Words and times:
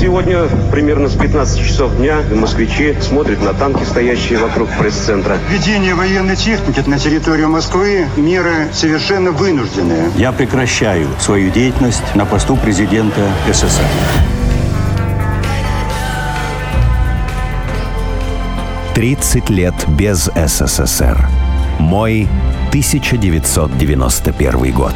Сегодня 0.00 0.48
примерно 0.72 1.10
с 1.10 1.14
15 1.14 1.62
часов 1.62 1.94
дня 1.98 2.22
москвичи 2.34 2.96
смотрят 3.02 3.42
на 3.42 3.52
танки, 3.52 3.84
стоящие 3.84 4.38
вокруг 4.38 4.70
пресс-центра. 4.78 5.36
Введение 5.50 5.94
военной 5.94 6.36
техники 6.36 6.82
на 6.86 6.98
территорию 6.98 7.50
Москвы– 7.50 8.06
меры 8.16 8.68
совершенно 8.72 9.30
вынужденные. 9.30 10.10
Я 10.16 10.32
прекращаю 10.32 11.06
свою 11.18 11.50
деятельность 11.50 12.02
на 12.14 12.24
посту 12.24 12.56
президента 12.56 13.28
СССР. 13.46 13.84
Тридцать 18.94 19.50
лет 19.50 19.74
без 19.86 20.30
СССР. 20.34 21.28
Мой 21.78 22.26
1991 22.70 24.72
год 24.72 24.94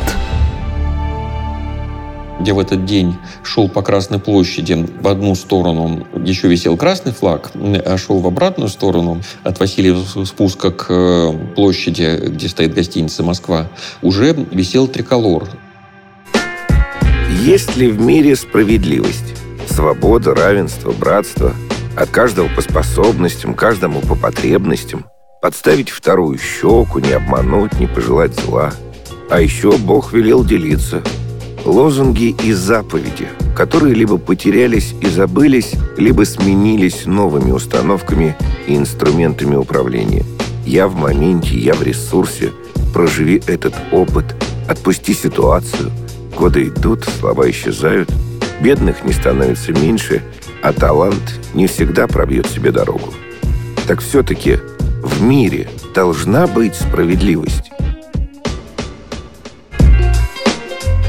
где 2.40 2.52
в 2.52 2.58
этот 2.58 2.84
день 2.84 3.16
шел 3.42 3.68
по 3.68 3.82
Красной 3.82 4.18
площади 4.18 4.86
в 5.00 5.08
одну 5.08 5.34
сторону, 5.34 6.06
еще 6.24 6.48
висел 6.48 6.76
красный 6.76 7.12
флаг, 7.12 7.50
а 7.54 7.96
шел 7.96 8.18
в 8.18 8.26
обратную 8.26 8.68
сторону 8.68 9.20
от 9.42 9.60
Васильева 9.60 10.24
спуска 10.24 10.70
к 10.70 10.86
э, 10.88 11.32
площади, 11.54 12.28
где 12.28 12.48
стоит 12.48 12.74
гостиница 12.74 13.22
«Москва», 13.22 13.68
уже 14.02 14.32
висел 14.50 14.88
триколор. 14.88 15.48
Есть 17.42 17.76
ли 17.76 17.88
в 17.88 18.00
мире 18.00 18.36
справедливость? 18.36 19.34
Свобода, 19.68 20.34
равенство, 20.34 20.92
братство. 20.92 21.52
От 21.96 22.10
каждого 22.10 22.48
по 22.48 22.60
способностям, 22.60 23.54
каждому 23.54 24.00
по 24.00 24.14
потребностям. 24.14 25.06
Подставить 25.42 25.90
вторую 25.90 26.38
щеку, 26.38 26.98
не 26.98 27.12
обмануть, 27.12 27.78
не 27.78 27.86
пожелать 27.86 28.34
зла. 28.34 28.72
А 29.30 29.40
еще 29.40 29.76
Бог 29.76 30.12
велел 30.12 30.44
делиться– 30.44 31.02
Лозунги 31.64 32.36
и 32.44 32.52
заповеди, 32.52 33.28
которые 33.56 33.94
либо 33.94 34.18
потерялись 34.18 34.94
и 35.00 35.06
забылись, 35.06 35.72
либо 35.96 36.24
сменились 36.24 37.06
новыми 37.06 37.52
установками 37.52 38.36
и 38.66 38.76
инструментами 38.76 39.56
управления. 39.56 40.24
Я 40.66 40.88
в 40.88 40.94
моменте, 40.94 41.56
я 41.56 41.74
в 41.74 41.82
ресурсе. 41.82 42.52
Проживи 42.92 43.42
этот 43.46 43.74
опыт, 43.92 44.26
отпусти 44.68 45.14
ситуацию. 45.14 45.90
Годы 46.38 46.68
идут, 46.68 47.04
слова 47.04 47.50
исчезают. 47.50 48.10
Бедных 48.60 49.04
не 49.04 49.12
становится 49.12 49.72
меньше, 49.72 50.22
а 50.62 50.72
талант 50.72 51.40
не 51.54 51.66
всегда 51.66 52.06
пробьет 52.06 52.46
себе 52.46 52.72
дорогу. 52.72 53.12
Так 53.86 54.00
все-таки 54.00 54.58
в 55.02 55.22
мире 55.22 55.68
должна 55.94 56.46
быть 56.46 56.74
справедливость. 56.74 57.73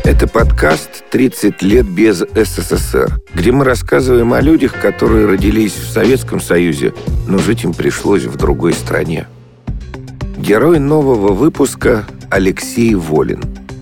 Это 0.06 0.28
подкаст 0.28 1.03
«30 1.11 1.66
лет 1.66 1.88
без 1.88 2.20
СССР», 2.20 3.20
где 3.34 3.52
мы 3.52 3.66
рассказываем 3.66 4.34
о 4.34 4.39
людях, 4.39 4.80
которые 4.80 5.25
родились 5.25 5.73
в 5.73 5.89
Советском 5.89 6.39
Союзе, 6.39 6.94
но 7.28 7.39
жить 7.39 7.64
им 7.64 7.73
пришлось 7.73 8.25
в 8.25 8.38
другой 8.38 8.73
стране. 8.73 9.25
Герой 10.38 10.78
нового 10.78 11.34
выпуска 11.34 12.06
Алексей 12.30 12.94
Волин, 12.94 13.42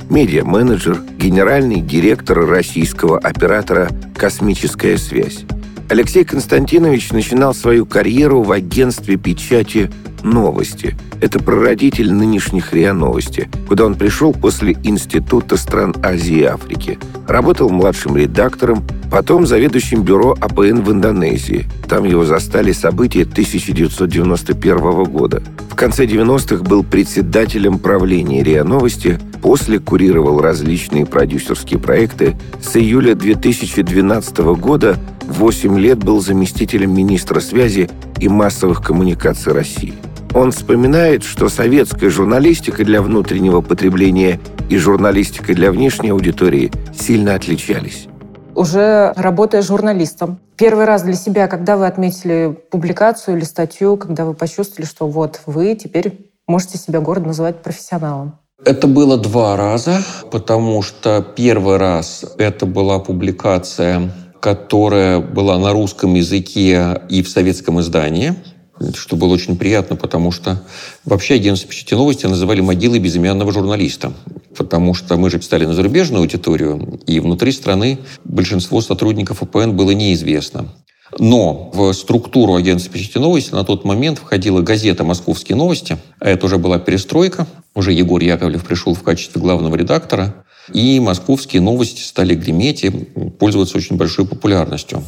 медиа-менеджер, 0.09 1.01
генеральный 1.17 1.81
директор 1.81 2.45
российского 2.47 3.19
оператора 3.19 3.89
«Космическая 4.15 4.97
связь». 4.97 5.43
Алексей 5.89 6.23
Константинович 6.23 7.11
начинал 7.11 7.53
свою 7.53 7.85
карьеру 7.85 8.43
в 8.43 8.53
агентстве 8.53 9.17
печати 9.17 9.91
«Новости», 10.23 10.95
это 11.23 11.39
прародитель 11.39 12.11
нынешних 12.11 12.73
РИА 12.73 12.93
Новости, 12.93 13.49
куда 13.67 13.85
он 13.85 13.95
пришел 13.95 14.33
после 14.33 14.75
Института 14.83 15.55
стран 15.55 15.95
Азии 16.03 16.39
и 16.39 16.43
Африки. 16.43 16.99
Работал 17.27 17.69
младшим 17.69 18.17
редактором, 18.17 18.83
потом 19.09 19.45
заведующим 19.45 20.03
бюро 20.03 20.35
АПН 20.41 20.81
в 20.81 20.91
Индонезии. 20.91 21.65
Там 21.87 22.03
его 22.03 22.25
застали 22.25 22.73
события 22.73 23.21
1991 23.23 25.03
года. 25.05 25.41
В 25.69 25.75
конце 25.75 26.05
90-х 26.05 26.63
был 26.63 26.83
председателем 26.83 27.79
правления 27.79 28.43
РИА 28.43 28.63
Новости, 28.63 29.19
после 29.41 29.79
курировал 29.79 30.41
различные 30.41 31.05
продюсерские 31.05 31.79
проекты. 31.79 32.35
С 32.61 32.75
июля 32.75 33.15
2012 33.15 34.37
года 34.57 34.97
8 35.27 35.79
лет 35.79 35.99
был 35.99 36.19
заместителем 36.19 36.93
министра 36.93 37.39
связи 37.39 37.89
и 38.19 38.27
массовых 38.27 38.81
коммуникаций 38.81 39.53
России. 39.53 39.93
Он 40.33 40.51
вспоминает, 40.51 41.23
что 41.23 41.47
советская 41.47 42.09
журналистика 42.09 42.83
для 42.83 43.03
внутреннего 43.03 43.61
потребления 43.61 44.39
и 44.67 44.77
журналистика 44.77 45.53
для 45.53 45.71
внешней 45.71 46.09
аудитории 46.09 46.71
сильно 46.97 47.35
отличались. 47.35 48.07
Уже 48.55 49.13
работая 49.15 49.61
журналистом, 49.61 50.39
первый 50.57 50.85
раз 50.85 51.03
для 51.03 51.13
себя, 51.13 51.47
когда 51.47 51.77
вы 51.77 51.85
отметили 51.85 52.57
публикацию 52.71 53.37
или 53.37 53.43
статью, 53.43 53.95
когда 53.95 54.25
вы 54.25 54.33
почувствовали, 54.33 54.87
что 54.87 55.07
вот 55.07 55.39
вы 55.45 55.75
теперь 55.75 56.31
можете 56.47 56.79
себя 56.79 56.99
гордо 56.99 57.27
называть 57.27 57.61
профессионалом? 57.61 58.39
Это 58.65 58.87
было 58.87 59.17
два 59.17 59.55
раза, 59.55 60.01
потому 60.31 60.81
что 60.81 61.23
первый 61.35 61.77
раз 61.77 62.25
это 62.39 62.65
была 62.65 62.97
публикация, 62.97 64.11
которая 64.39 65.19
была 65.19 65.59
на 65.59 65.73
русском 65.73 66.15
языке 66.15 67.01
и 67.07 67.21
в 67.21 67.29
советском 67.29 67.79
издании– 67.79 68.33
что 68.95 69.15
было 69.15 69.33
очень 69.33 69.57
приятно, 69.57 69.95
потому 69.95 70.31
что 70.31 70.61
вообще 71.05 71.35
агентство 71.35 71.69
печати 71.69 71.93
новости 71.93 72.25
называли 72.25 72.61
могилой 72.61 72.99
безымянного 72.99 73.51
журналиста, 73.51 74.13
потому 74.57 74.93
что 74.93 75.17
мы 75.17 75.29
же 75.29 75.39
писали 75.39 75.65
на 75.65 75.73
зарубежную 75.73 76.21
аудиторию, 76.21 76.99
и 77.05 77.19
внутри 77.19 77.51
страны 77.51 77.99
большинство 78.23 78.81
сотрудников 78.81 79.41
ОПН 79.43 79.71
было 79.71 79.91
неизвестно. 79.91 80.73
Но 81.19 81.69
в 81.73 81.93
структуру 81.93 82.55
агентства 82.55 82.91
печати 82.91 83.19
новости 83.19 83.53
на 83.53 83.63
тот 83.63 83.85
момент 83.85 84.17
входила 84.17 84.61
газета 84.61 85.03
«Московские 85.03 85.55
новости», 85.55 85.97
а 86.19 86.29
это 86.29 86.47
уже 86.47 86.57
была 86.57 86.79
перестройка, 86.79 87.45
уже 87.75 87.93
Егор 87.93 88.21
Яковлев 88.21 88.65
пришел 88.65 88.95
в 88.95 89.03
качестве 89.03 89.39
главного 89.39 89.75
редактора, 89.75 90.43
и 90.71 90.99
московские 90.99 91.61
новости 91.61 92.01
стали 92.01 92.35
греметь 92.35 92.83
и 92.83 92.89
пользоваться 92.89 93.77
очень 93.77 93.97
большой 93.97 94.25
популярностью. 94.25 95.03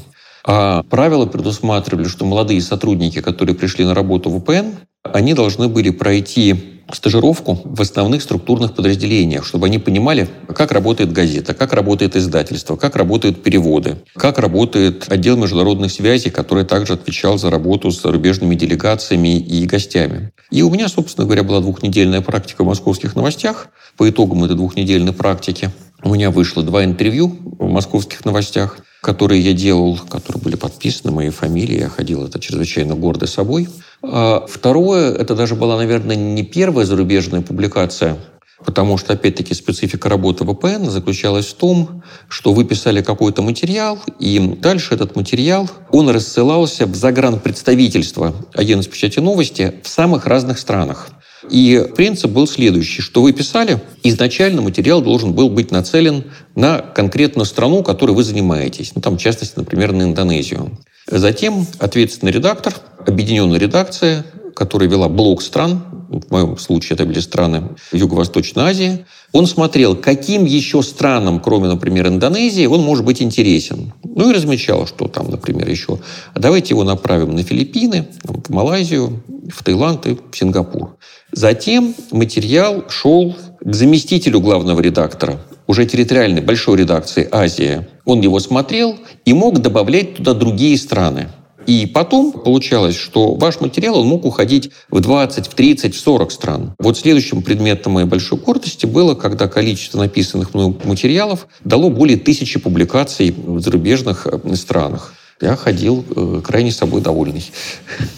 А 0.47 0.83
правила 0.83 1.25
предусматривали, 1.25 2.07
что 2.07 2.23
молодые 2.25 2.61
сотрудники, 2.61 3.19
которые 3.19 3.56
пришли 3.56 3.83
на 3.83 3.95
работу 3.95 4.29
в 4.29 4.35
УПН, 4.35 4.75
они 5.03 5.33
должны 5.33 5.67
были 5.67 5.89
пройти 5.89 6.75
стажировку 6.91 7.59
в 7.63 7.81
основных 7.81 8.22
структурных 8.22 8.75
подразделениях, 8.75 9.46
чтобы 9.46 9.68
они 9.68 9.79
понимали, 9.79 10.28
как 10.53 10.72
работает 10.72 11.12
газета, 11.12 11.53
как 11.53 11.73
работает 11.73 12.16
издательство, 12.16 12.75
как 12.75 12.96
работают 12.96 13.44
переводы, 13.44 13.97
как 14.16 14.38
работает 14.40 15.06
отдел 15.09 15.38
международных 15.38 15.91
связей, 15.91 16.29
который 16.29 16.63
также 16.63 16.94
отвечал 16.94 17.38
за 17.38 17.50
работу 17.50 17.91
с 17.91 18.01
зарубежными 18.01 18.56
делегациями 18.56 19.38
и 19.40 19.66
гостями. 19.66 20.31
И 20.51 20.62
у 20.62 20.69
меня, 20.69 20.88
собственно 20.88 21.25
говоря, 21.25 21.44
была 21.44 21.59
двухнедельная 21.59 22.22
практика 22.22 22.63
в 22.63 22.68
московских 22.68 23.16
новостях. 23.16 23.67
По 23.97 24.09
итогам 24.09 24.44
этой 24.44 24.56
двухнедельной 24.56 25.13
практики 25.13 25.72
у 26.03 26.13
меня 26.13 26.29
вышло 26.29 26.62
два 26.63 26.84
интервью 26.84 27.38
в 27.59 27.67
московских 27.67 28.25
новостях 28.25 28.78
которые 29.06 29.40
я 29.40 29.53
делал, 29.53 30.00
которые 30.09 30.41
были 30.41 30.56
подписаны 30.56 31.12
моей 31.12 31.29
фамилией, 31.29 31.81
я 31.81 31.90
ходил 31.90 32.25
это 32.25 32.40
чрезвычайно 32.40 32.96
гордо 32.96 33.28
собой. 33.28 33.67
А 34.11 34.45
второе, 34.47 35.13
это 35.13 35.35
даже 35.35 35.55
была, 35.55 35.77
наверное, 35.77 36.16
не 36.16 36.43
первая 36.43 36.85
зарубежная 36.85 37.41
публикация, 37.41 38.17
Потому 38.63 38.97
что, 38.97 39.13
опять-таки, 39.13 39.53
специфика 39.53 40.07
работы 40.07 40.45
ВПН 40.45 40.85
заключалась 40.89 41.47
в 41.47 41.55
том, 41.55 42.03
что 42.29 42.53
вы 42.53 42.63
писали 42.63 43.01
какой-то 43.01 43.41
материал, 43.41 43.99
и 44.17 44.39
дальше 44.59 44.95
этот 44.95 45.16
материал, 45.16 45.69
он 45.91 46.09
рассылался 46.09 46.85
в 46.85 46.95
загранпредставительство 46.95 48.33
агентства 48.53 48.93
печати 48.93 49.19
новости 49.19 49.75
в 49.83 49.89
самых 49.89 50.25
разных 50.25 50.57
странах. 50.57 51.09
И 51.50 51.88
принцип 51.95 52.31
был 52.31 52.47
следующий, 52.47 53.01
что 53.01 53.22
вы 53.22 53.33
писали, 53.33 53.81
изначально 54.03 54.61
материал 54.61 55.01
должен 55.01 55.33
был 55.33 55.50
быть 55.50 55.72
нацелен 55.72 56.25
на 56.56 56.79
конкретную 56.79 57.45
страну, 57.45 57.83
которой 57.83 58.11
вы 58.11 58.23
занимаетесь. 58.23 58.94
Ну, 58.95 59.01
там, 59.01 59.17
в 59.17 59.22
частности, 59.22 59.57
например, 59.57 59.91
на 59.91 60.03
Индонезию. 60.03 60.78
Затем 61.08 61.67
ответственный 61.79 62.31
редактор, 62.31 62.73
объединенная 63.05 63.59
редакция, 63.59 64.25
которая 64.55 64.90
вела 64.90 65.09
блок 65.09 65.41
стран, 65.41 65.84
в 66.09 66.31
моем 66.31 66.57
случае 66.57 66.96
это 66.96 67.05
были 67.05 67.19
страны 67.19 67.69
Юго-Восточной 67.91 68.63
Азии, 68.63 69.05
он 69.31 69.47
смотрел, 69.47 69.96
каким 69.96 70.46
еще 70.46 70.81
странам, 70.81 71.40
кроме, 71.40 71.67
например, 71.67 72.07
Индонезии, 72.07 72.66
он 72.66 72.81
может 72.81 73.03
быть 73.03 73.22
интересен. 73.22 73.93
Ну 74.03 74.29
и 74.29 74.34
размечал, 74.34 74.87
что 74.87 75.07
там, 75.07 75.29
например, 75.29 75.69
еще. 75.69 75.99
А 76.34 76.40
давайте 76.40 76.73
его 76.73 76.84
направим 76.84 77.35
на 77.35 77.43
Филиппины, 77.43 78.07
в 78.23 78.49
Малайзию, 78.49 79.22
в 79.52 79.63
Таиланд 79.63 80.07
и 80.07 80.13
в 80.13 80.35
Сингапур. 80.37 80.96
Затем 81.31 81.93
материал 82.11 82.85
шел 82.90 83.35
к 83.59 83.73
заместителю 83.73 84.40
главного 84.40 84.79
редактора, 84.79 85.40
уже 85.67 85.85
территориальной 85.85 86.41
большой 86.41 86.79
редакции 86.79 87.28
«Азия». 87.31 87.90
Он 88.05 88.22
его 88.22 88.40
смотрел 88.40 88.96
и 89.25 89.34
мог 89.34 89.59
добавлять 89.59 90.16
туда 90.16 90.34
другие 90.34 90.78
страны. 90.78 91.28
И 91.67 91.85
потом 91.85 92.32
получалось, 92.32 92.96
что 92.96 93.34
ваш 93.35 93.59
материал 93.59 94.00
он 94.00 94.08
мог 94.08 94.26
уходить 94.26 94.72
в 94.90 95.00
20, 95.00 95.47
в 95.47 95.53
30, 95.53 95.96
в 95.96 96.00
40 96.00 96.32
стран. 96.32 96.76
Вот 96.79 96.97
следующим 96.97 97.41
предметом 97.41 97.94
моей 97.94 98.08
большой 98.08 98.40
гордости 98.40 98.85
было, 98.85 99.16
когда 99.16 99.47
количество 99.47 100.00
написанных 100.00 100.53
мной 100.53 100.76
материалов 100.84 101.47
дало 101.64 101.90
более 101.90 102.17
тысячи 102.17 102.59
публикаций 102.59 103.32
в 103.32 103.59
зарубежных 103.59 104.28
э, 104.28 104.56
странах 104.56 105.14
я 105.41 105.58
ходил 105.58 106.05
э, 106.16 106.41
крайне 106.41 106.72
собой 106.72 107.02
довольный. 107.02 107.43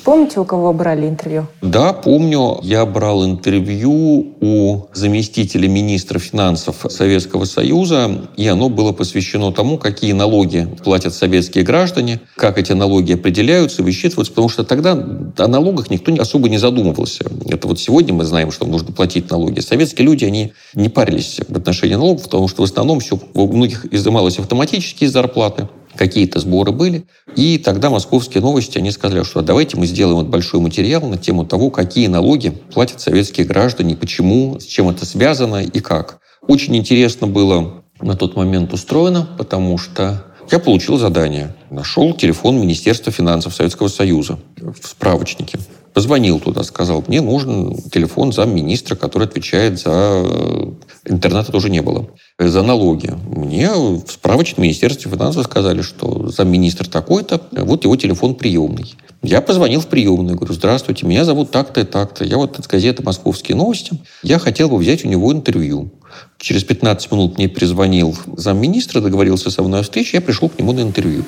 Помните, 0.04 0.40
у 0.40 0.46
кого 0.46 0.72
брали 0.72 1.08
интервью? 1.08 1.48
Да, 1.64 1.92
помню. 1.92 2.60
Я 2.62 2.86
брал 2.86 3.26
интервью 3.26 4.36
у 4.40 4.88
заместителя 4.94 5.68
министра 5.68 6.20
финансов 6.20 6.86
Советского 6.90 7.46
Союза, 7.46 8.30
и 8.38 8.48
оно 8.48 8.70
было 8.70 8.92
посвящено 8.92 9.52
тому, 9.52 9.80
какие 9.80 10.12
налоги 10.12 10.68
платят 10.84 11.16
советские 11.16 11.64
граждане, 11.64 12.22
как 12.36 12.60
эти 12.60 12.74
налоги 12.74 13.14
определяются, 13.14 13.82
высчитываются, 13.82 14.32
потому 14.32 14.50
что 14.50 14.64
тогда 14.64 14.92
о 14.92 15.48
налогах 15.48 15.90
никто 15.90 16.14
особо 16.22 16.50
не 16.50 16.60
задумывался. 16.60 17.26
Это 17.50 17.68
вот 17.68 17.80
сегодня 17.80 18.14
мы 18.14 18.26
знаем, 18.26 18.52
что 18.52 18.68
нужно 18.68 18.92
платить 18.94 19.32
налоги. 19.32 19.60
Советские 19.60 20.06
люди, 20.06 20.24
они 20.26 20.54
не 20.76 20.90
парились 20.90 21.40
в 21.48 21.58
отношении 21.58 21.96
налогов, 21.96 22.26
потому 22.26 22.48
что 22.48 22.62
в 22.62 22.66
основном 22.66 23.00
все 23.00 23.20
у 23.34 23.48
многих 23.52 23.92
изымалось 23.92 24.38
автоматически 24.38 25.06
из 25.06 25.14
зарплаты 25.14 25.68
какие-то 25.98 26.40
сборы 26.40 26.72
были. 26.72 27.06
И 27.36 27.58
тогда 27.58 27.90
московские 27.90 28.42
новости, 28.42 28.78
они 28.78 28.92
сказали, 28.92 29.24
что 29.24 29.42
давайте 29.42 29.78
мы 29.78 29.86
сделаем 29.86 30.18
вот 30.18 30.28
большой 30.28 30.62
материал 30.62 31.02
на 31.02 31.18
тему 31.18 31.46
того, 31.46 31.70
какие 31.70 32.08
налоги 32.08 32.50
платят 32.74 33.02
советские 33.02 33.46
граждане, 33.46 33.96
почему, 33.96 34.60
с 34.60 34.66
чем 34.66 34.90
это 34.90 35.06
связано 35.06 35.64
и 35.64 35.80
как. 35.80 36.20
Очень 36.48 36.78
интересно 36.78 37.28
было 37.28 37.84
на 38.00 38.16
тот 38.16 38.36
момент 38.36 38.74
устроено, 38.74 39.28
потому 39.38 39.78
что 39.78 40.24
я 40.52 40.60
получил 40.60 40.98
задание. 40.98 41.54
Нашел 41.70 42.14
телефон 42.14 42.60
Министерства 42.60 43.12
финансов 43.12 43.54
Советского 43.54 43.90
Союза 43.90 44.40
в 44.56 44.88
справочнике. 44.88 45.60
Позвонил 45.98 46.40
туда, 46.40 46.62
сказал, 46.62 47.04
мне 47.08 47.22
нужен 47.22 47.76
телефон 47.90 48.32
замминистра, 48.32 48.96
который 48.96 49.24
отвечает 49.24 49.80
за... 49.80 49.90
Э, 49.90 50.72
интернета 51.06 51.52
тоже 51.52 51.72
не 51.72 51.82
было. 51.82 52.08
За 52.38 52.62
налоги. 52.62 53.16
Мне 53.36 53.72
в 53.72 54.04
справочном 54.08 54.62
Министерстве 54.62 55.10
финансов 55.10 55.46
сказали, 55.46 55.82
что 55.82 56.30
замминистр 56.30 56.88
такой-то, 56.88 57.42
вот 57.52 57.84
его 57.84 57.96
телефон 57.96 58.36
приемный. 58.36 58.94
Я 59.24 59.42
позвонил 59.42 59.82
в 59.82 59.88
приемную, 59.88 60.38
говорю, 60.38 60.54
здравствуйте, 60.54 61.08
меня 61.08 61.26
зовут 61.26 61.50
так-то 61.50 61.82
и 61.82 61.84
так-то. 61.84 62.24
Я 62.26 62.38
вот 62.38 62.60
из 62.60 62.68
газеты 62.68 63.02
«Московские 63.02 63.56
новости». 63.58 63.94
Я 64.22 64.38
хотел 64.38 64.70
бы 64.70 64.78
взять 64.78 65.04
у 65.04 65.08
него 65.08 65.34
интервью. 65.34 65.90
Через 66.38 66.64
15 66.64 67.12
минут 67.12 67.40
мне 67.40 67.48
перезвонил 67.48 68.16
замминистра, 68.36 69.02
договорился 69.02 69.50
со 69.50 69.64
мной 69.64 69.80
о 69.80 69.84
встрече, 69.84 70.18
я 70.18 70.22
пришел 70.22 70.48
к 70.48 70.60
нему 70.60 70.74
на 70.74 70.82
интервью. 70.82 71.26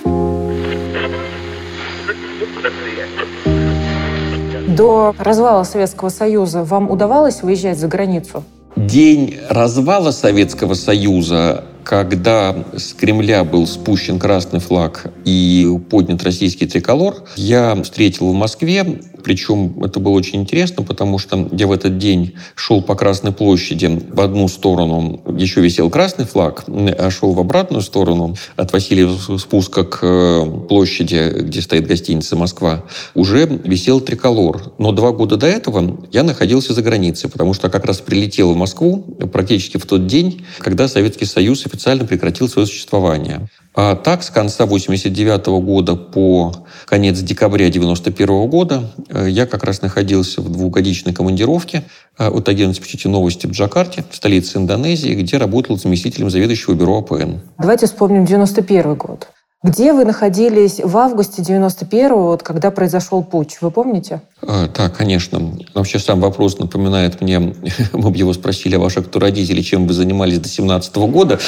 До 4.80 5.14
развала 5.20 5.64
Советского 5.64 6.08
Союза 6.08 6.64
вам 6.64 6.90
удавалось 6.90 7.42
выезжать 7.44 7.78
за 7.78 7.90
границу? 7.90 8.46
День 8.78 9.38
развала 9.50 10.12
Советского 10.12 10.74
Союза 10.74 11.66
когда 11.84 12.56
с 12.76 12.94
Кремля 12.94 13.44
был 13.44 13.66
спущен 13.68 14.20
красный 14.20 14.60
флаг 14.60 15.12
и 15.26 15.68
поднят 15.90 16.24
российский 16.24 16.68
триколор, 16.68 17.16
я 17.36 17.82
встретил 17.84 18.30
в 18.30 18.34
Москве, 18.34 19.00
причем 19.24 19.84
это 19.84 20.00
было 20.00 20.14
очень 20.14 20.42
интересно, 20.42 20.84
потому 20.84 21.18
что 21.18 21.50
я 21.52 21.68
в 21.68 21.72
этот 21.72 21.98
день 21.98 22.36
шел 22.56 22.82
по 22.82 22.96
Красной 22.96 23.32
площади. 23.32 24.02
В 24.12 24.22
одну 24.22 24.48
сторону 24.48 25.22
еще 25.38 25.62
висел 25.62 25.90
красный 25.90 26.26
флаг, 26.26 26.64
а 26.68 27.10
шел 27.10 27.34
в 27.34 27.40
обратную 27.40 27.82
сторону 27.82 28.36
от 28.56 28.74
Васильева 28.74 29.38
спуска 29.38 29.84
к 29.84 30.00
э, 30.02 30.46
площади, 30.68 31.42
где 31.42 31.62
стоит 31.62 31.88
гостиница 31.88 32.36
«Москва», 32.36 32.84
уже 33.14 33.46
висел 33.46 34.00
триколор. 34.02 34.74
Но 34.78 34.92
два 34.92 35.12
года 35.12 35.38
до 35.38 35.48
этого 35.48 36.00
я 36.12 36.24
находился 36.24 36.74
за 36.74 36.82
границей, 36.82 37.30
потому 37.30 37.54
что 37.54 37.70
как 37.70 37.86
раз 37.86 38.00
прилетел 38.00 38.54
в 38.54 38.58
Москву 38.58 39.04
практически 39.32 39.78
в 39.78 39.86
тот 39.86 40.08
день, 40.08 40.46
когда 40.60 40.88
Советский 40.88 41.26
Союз 41.26 41.66
официально 41.70 42.06
прекратил 42.06 42.50
свое 42.50 42.68
существование. 42.68 43.48
А 43.76 43.96
так, 43.96 44.24
с 44.24 44.30
конца 44.30 44.64
1989 44.64 45.64
года 45.64 45.96
по 45.96 46.66
конец 46.86 47.20
декабря 47.20 47.68
1991 47.68 48.50
года 48.50 48.92
э, 49.10 49.28
я 49.30 49.46
как 49.46 49.64
раз 49.64 49.82
находился 49.82 50.42
в 50.42 50.52
двухгодичной 50.52 51.14
командировке 51.14 51.84
э, 52.18 52.28
от 52.28 52.50
агентства 52.50 52.84
«Почти 52.84 53.08
новости» 53.08 53.46
в 53.46 53.52
Джакарте, 53.52 54.04
в 54.10 54.16
столице 54.16 54.58
Индонезии, 54.58 55.14
где 55.14 55.38
работал 55.38 55.78
заместителем 55.78 56.30
заведующего 56.30 56.74
бюро 56.74 56.98
АПН. 56.98 57.40
Давайте 57.60 57.86
вспомним 57.86 58.26
91 58.26 58.96
год. 58.96 59.30
Где 59.62 59.92
вы 59.92 60.06
находились 60.06 60.80
в 60.82 60.98
августе 60.98 61.42
91-го, 61.42 62.28
вот, 62.28 62.44
когда 62.44 62.72
произошел 62.72 63.22
путь? 63.22 63.58
Вы 63.60 63.72
помните? 63.72 64.22
А, 64.42 64.70
да, 64.70 64.88
конечно. 64.88 65.54
Вообще 65.74 66.00
сам 66.00 66.22
вопрос 66.22 66.60
напоминает 66.60 67.20
мне, 67.20 67.40
мы 67.92 68.10
бы 68.10 68.16
его 68.16 68.32
спросили, 68.32 68.76
а 68.76 68.80
ваши 68.80 69.02
кто 69.02 69.20
родители, 69.20 69.62
чем 69.62 69.86
вы 69.86 69.94
занимались 69.94 70.40
до 70.40 70.48
17 70.48 70.96
-го 70.96 71.08
года? 71.12 71.40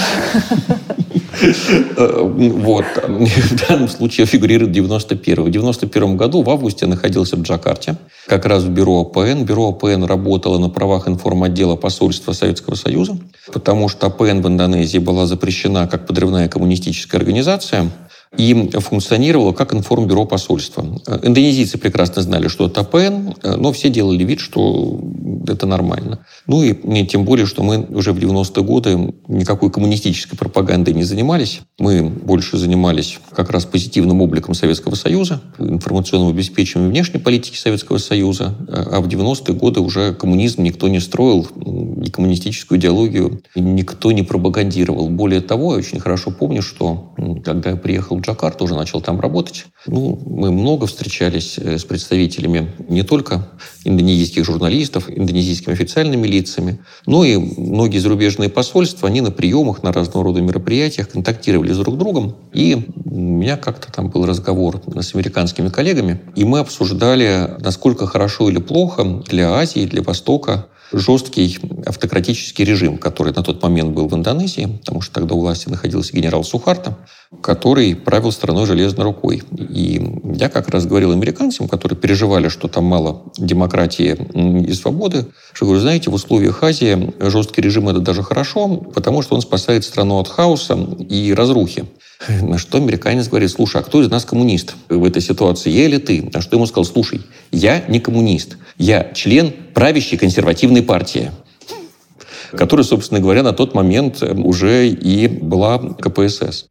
Э, 1.41 2.21
вот. 2.23 2.85
В 3.07 3.67
данном 3.67 3.87
случае 3.87 4.25
фигурирует 4.25 4.71
91 4.71 5.43
В 5.43 5.49
91 5.49 6.17
году 6.17 6.41
в 6.41 6.49
августе 6.49 6.85
находился 6.85 7.35
в 7.35 7.41
Джакарте, 7.41 7.95
как 8.27 8.45
раз 8.45 8.63
в 8.63 8.69
бюро 8.69 9.01
АПН. 9.01 9.43
Бюро 9.43 9.69
АПН 9.69 10.03
работало 10.03 10.57
на 10.57 10.69
правах 10.69 11.07
информотдела 11.07 11.75
посольства 11.75 12.33
Советского 12.33 12.75
Союза, 12.75 13.17
потому 13.51 13.89
что 13.89 14.07
АПН 14.07 14.41
в 14.41 14.47
Индонезии 14.47 14.99
была 14.99 15.25
запрещена 15.25 15.87
как 15.87 16.05
подрывная 16.05 16.47
коммунистическая 16.47 17.17
организация 17.17 17.89
и 18.37 18.69
функционировало 18.79 19.51
как 19.51 19.73
информбюро 19.73 20.25
посольства. 20.25 20.85
Индонезийцы 21.21 21.77
прекрасно 21.77 22.21
знали, 22.21 22.47
что 22.47 22.67
это 22.67 22.81
АПН, 22.81 23.33
но 23.43 23.71
все 23.73 23.89
делали 23.89 24.23
вид, 24.23 24.39
что 24.39 25.01
это 25.47 25.65
нормально. 25.65 26.25
Ну 26.47 26.63
и 26.63 27.05
тем 27.05 27.25
более, 27.25 27.45
что 27.45 27.61
мы 27.61 27.85
уже 27.89 28.13
в 28.13 28.17
90-е 28.17 28.63
годы 28.63 29.13
никакой 29.27 29.69
коммунистической 29.69 30.37
пропагандой 30.37 30.93
не 30.93 31.03
занимались. 31.03 31.61
Мы 31.77 32.03
больше 32.03 32.57
занимались 32.57 33.19
как 33.35 33.49
раз 33.49 33.65
позитивным 33.65 34.21
обликом 34.21 34.53
Советского 34.53 34.95
Союза, 34.95 35.41
информационным 35.59 36.29
обеспечением 36.29 36.89
внешней 36.89 37.19
политики 37.19 37.57
Советского 37.57 37.97
Союза. 37.97 38.55
А 38.69 39.01
в 39.01 39.07
90-е 39.07 39.55
годы 39.55 39.81
уже 39.81 40.13
коммунизм 40.13 40.63
никто 40.63 40.87
не 40.87 41.01
строил, 41.01 41.47
и 42.01 42.09
коммунистическую 42.09 42.79
идеологию 42.79 43.41
никто 43.55 44.11
не 44.11 44.23
пропагандировал. 44.23 45.09
Более 45.09 45.41
того, 45.41 45.73
я 45.73 45.79
очень 45.79 45.99
хорошо 45.99 46.31
помню, 46.31 46.61
что 46.61 47.13
когда 47.43 47.71
я 47.71 47.75
приехал 47.75 48.20
в 48.21 48.25
Джакарту, 48.25 48.65
уже 48.65 48.75
начал 48.75 49.01
там 49.01 49.19
работать, 49.19 49.65
ну, 49.88 50.21
мы 50.25 50.51
много 50.51 50.88
встречались 50.88 51.57
э, 51.57 51.77
с 51.77 51.83
представителями 51.83 52.71
не 52.88 53.03
только 53.03 53.50
индонезийских 53.83 54.45
журналистов, 54.45 55.09
индонезийскими 55.09 55.73
официальными 55.73 56.27
лицами, 56.27 56.79
но 57.06 57.23
и 57.23 57.38
многие 57.38 57.97
зарубежные 57.97 58.50
посольства, 58.50 59.09
они 59.09 59.21
на 59.21 59.31
приемах, 59.31 59.83
на 59.83 59.91
разного 59.91 60.25
рода 60.25 60.41
мероприятиях 60.41 61.09
контактировали 61.09 61.73
с 61.73 61.77
друг 61.77 61.97
другом. 61.97 62.35
И 62.53 62.88
у 63.06 63.15
меня 63.15 63.57
как-то 63.57 63.91
там 63.91 64.09
был 64.09 64.25
разговор 64.25 64.81
с 65.00 65.15
американскими 65.15 65.69
коллегами, 65.69 66.22
и 66.36 66.43
мы 66.43 66.60
обсуждали, 66.60 67.55
насколько 67.60 68.07
хорошо 68.07 68.50
или 68.50 68.60
плохо 68.60 69.03
для 69.27 69.53
Азии, 69.53 69.86
для 69.86 70.01
Востока 70.01 70.67
жесткий 70.91 71.57
автократический 71.86 72.65
режим, 72.65 72.98
который 72.98 73.33
на 73.33 73.43
тот 73.43 73.62
момент 73.62 73.91
был 73.91 74.07
в 74.07 74.15
Индонезии, 74.15 74.79
потому 74.79 75.01
что 75.01 75.13
тогда 75.13 75.36
у 75.36 75.39
власти 75.39 75.69
находился 75.69 76.13
генерал 76.13 76.43
Сухарта, 76.43 76.98
который 77.41 77.95
правил 77.95 78.31
страной 78.31 78.65
железной 78.65 79.05
рукой. 79.05 79.41
И 79.57 80.01
я 80.36 80.50
как 80.50 80.69
раз 80.69 80.86
говорил 80.86 81.12
американцам, 81.12 81.67
которые 81.67 81.98
переживали, 81.98 82.50
что 82.50 82.67
там 82.67 82.86
мало 82.86 83.24
демократии 83.38 84.17
и 84.67 84.74
свободы, 84.74 85.27
что 85.53 85.65
говорю, 85.65 85.81
знаете, 85.81 86.10
в 86.10 86.13
условиях 86.13 86.62
Азии 86.63 87.13
жесткий 87.19 87.62
режим 87.62 87.88
это 87.89 88.00
даже 88.00 88.24
хорошо, 88.24 88.67
потому 88.77 89.21
что 89.21 89.36
он 89.36 89.41
спасает 89.41 89.86
страну 89.86 90.19
от 90.19 90.27
хаоса 90.27 90.75
и 91.10 91.33
разрухи. 91.33 91.86
На 92.27 92.57
что 92.57 92.77
американец 92.77 93.27
говорит, 93.27 93.49
слушай, 93.51 93.81
а 93.81 93.83
кто 93.83 94.01
из 94.01 94.09
нас 94.09 94.25
коммунист 94.25 94.75
в 94.89 95.03
этой 95.03 95.21
ситуации, 95.21 95.71
я 95.71 95.85
или 95.85 95.97
ты? 95.97 96.29
На 96.33 96.41
что 96.41 96.55
ему 96.55 96.67
сказал, 96.67 96.85
слушай, 96.85 97.21
я 97.51 97.83
не 97.87 97.99
коммунист, 97.99 98.57
я 98.77 99.11
член 99.13 99.53
правящей 99.73 100.17
консервативной 100.17 100.83
партии 100.83 101.31
которая, 102.55 102.83
собственно 102.83 103.19
говоря, 103.19 103.43
на 103.43 103.53
тот 103.53 103.73
момент 103.73 104.21
уже 104.21 104.89
и 104.89 105.27
была 105.27 105.79
КПСС. 105.79 106.65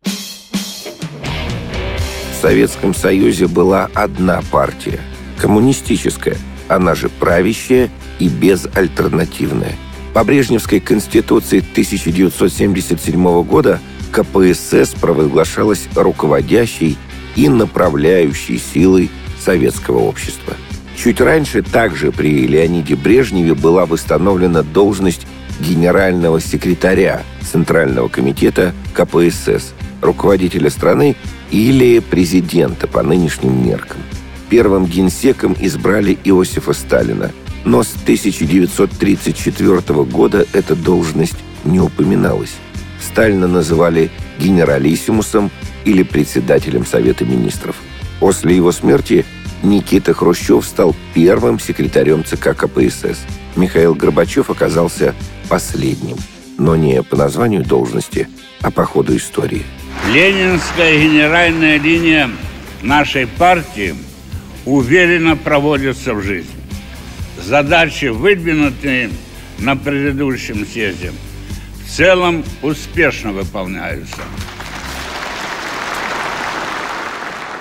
В 2.33 2.43
Советском 2.43 2.95
Союзе 2.95 3.47
была 3.47 3.89
одна 3.95 4.43
партия– 4.51 5.01
коммунистическая, 5.39 6.37
она 6.69 6.95
же 6.95 7.09
правящая 7.09 7.91
и 8.19 8.29
безальтернативная. 8.29 9.75
По 10.15 10.25
Брежневской 10.25 10.81
конституции 10.81 11.59
1977 11.59 13.43
года 13.45 13.81
КПСС 14.11 14.95
провозглашалась 15.01 15.89
руководящей 15.95 16.99
и 17.37 17.49
направляющей 17.49 18.59
силой 18.59 19.11
советского 19.39 19.99
общества. 19.99 20.55
Чуть 20.97 21.21
раньше 21.21 21.63
также 21.63 22.13
при 22.13 22.47
Леониде 22.47 22.95
Брежневе 22.95 23.55
была 23.55 23.87
восстановлена 23.87 24.63
должность 24.63 25.27
генерального 25.61 26.41
секретаря 26.41 27.23
Центрального 27.51 28.09
комитета 28.09 28.75
КПСС, 28.95 29.73
руководителя 30.01 30.71
страны, 30.71 31.17
Или 31.51 31.99
президента 31.99 32.87
по 32.87 33.03
нынешним 33.03 33.67
меркам. 33.67 33.99
Первым 34.51 34.87
генсеком 34.87 35.57
избрали 35.59 36.17
Иосифа 36.23 36.73
Сталина, 36.73 37.33
но 37.65 37.83
с 37.83 37.93
1934 38.05 40.05
года 40.05 40.47
эта 40.53 40.77
должность 40.77 41.35
не 41.65 41.81
упоминалась. 41.81 42.55
Сталина 43.11 43.49
называли 43.49 44.09
генералиссимусом 44.39 45.51
или 45.85 46.05
председателем 46.05 46.87
Совета 46.87 47.25
министров. 47.25 47.77
После 48.21 48.55
его 48.55 48.71
смерти 48.71 49.25
Никита 49.65 50.15
Хрущев 50.15 50.65
стал 50.65 50.95
первым 51.13 51.59
секретарем 51.59 52.25
ЦК 52.25 52.57
КПСС. 52.57 53.19
Михаил 53.57 53.97
Горбачев 53.97 54.49
оказался 54.49 55.15
последним, 55.49 56.19
но 56.57 56.77
не 56.77 57.03
по 57.03 57.17
названию 57.17 57.65
должности, 57.65 58.29
а 58.63 58.71
по 58.71 58.85
ходу 58.85 59.17
истории. 59.17 59.65
Ленинская 60.15 60.97
генеральная 61.03 61.81
линия 61.81 62.31
нашей 62.81 63.27
партии 63.27 63.97
уверенно 64.65 65.37
проводится 65.37 66.15
в 66.15 66.23
жизнь. 66.23 66.51
Задачи, 67.43 68.07
выдвинутые 68.07 69.11
на 69.59 69.75
предыдущем 69.75 70.65
съезде, 70.65 71.11
в 71.91 71.97
целом 71.97 72.45
успешно 72.63 73.33
выполняются. 73.33 74.23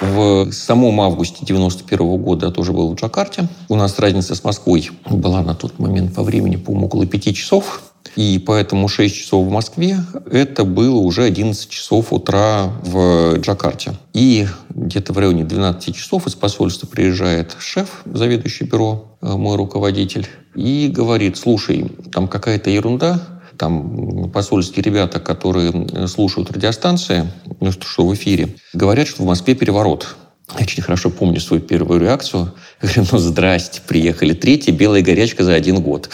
В 0.01 0.51
самом 0.51 1.01
августе 1.01 1.43
91 1.43 2.17
года 2.17 2.45
я 2.45 2.51
тоже 2.51 2.71
был 2.71 2.91
в 2.91 2.95
Джакарте. 2.95 3.47
У 3.69 3.75
нас 3.75 3.97
разница 3.97 4.35
с 4.35 4.43
Москвой 4.43 4.91
была 5.09 5.41
на 5.41 5.55
тот 5.55 5.79
момент 5.79 6.13
по 6.13 6.21
времени, 6.21 6.57
по-моему, 6.57 6.85
около 6.85 7.07
пяти 7.07 7.33
часов. 7.33 7.81
И 8.15 8.41
поэтому 8.45 8.87
6 8.87 9.15
часов 9.15 9.47
в 9.47 9.49
Москве– 9.49 9.97
это 10.31 10.63
было 10.63 10.99
уже 10.99 11.23
11 11.23 11.67
часов 11.69 12.13
утра 12.13 12.71
в 12.83 13.39
Джакарте. 13.39 13.93
И 14.13 14.47
где-то 14.69 15.11
в 15.11 15.17
районе 15.17 15.43
12 15.43 15.95
часов 15.95 16.27
из 16.27 16.35
посольства 16.35 16.85
приезжает 16.85 17.55
шеф, 17.59 18.03
заведующий 18.05 18.65
бюро, 18.65 19.17
э, 19.21 19.33
мой 19.35 19.57
руководитель, 19.57 20.27
и 20.55 20.91
говорит, 20.93 21.37
слушай, 21.37 21.91
там 22.11 22.27
какая-то 22.27 22.69
ерунда, 22.69 23.38
там 23.59 24.31
посольские 24.31 24.81
ребята, 24.81 25.19
которые 25.19 26.07
слушают 26.07 26.49
радиостанции, 26.49 27.29
ну, 27.59 27.71
что 27.71 28.07
в 28.07 28.13
эфире, 28.15 28.55
говорят, 28.73 29.07
что 29.07 29.23
в 29.23 29.25
Москве 29.25 29.53
переворот. 29.53 30.15
Я 30.57 30.63
очень 30.63 30.81
хорошо 30.81 31.09
помню 31.11 31.39
свою 31.39 31.61
первую 31.61 31.99
реакцию. 31.99 32.53
Я 32.81 32.89
говорю, 32.89 33.09
ну 33.11 33.17
здрасте, 33.19 33.81
приехали. 33.85 34.33
Третья 34.33 34.71
белая 34.71 35.03
горячка 35.03 35.43
за 35.43 35.53
один 35.53 35.81
год. 35.81 36.09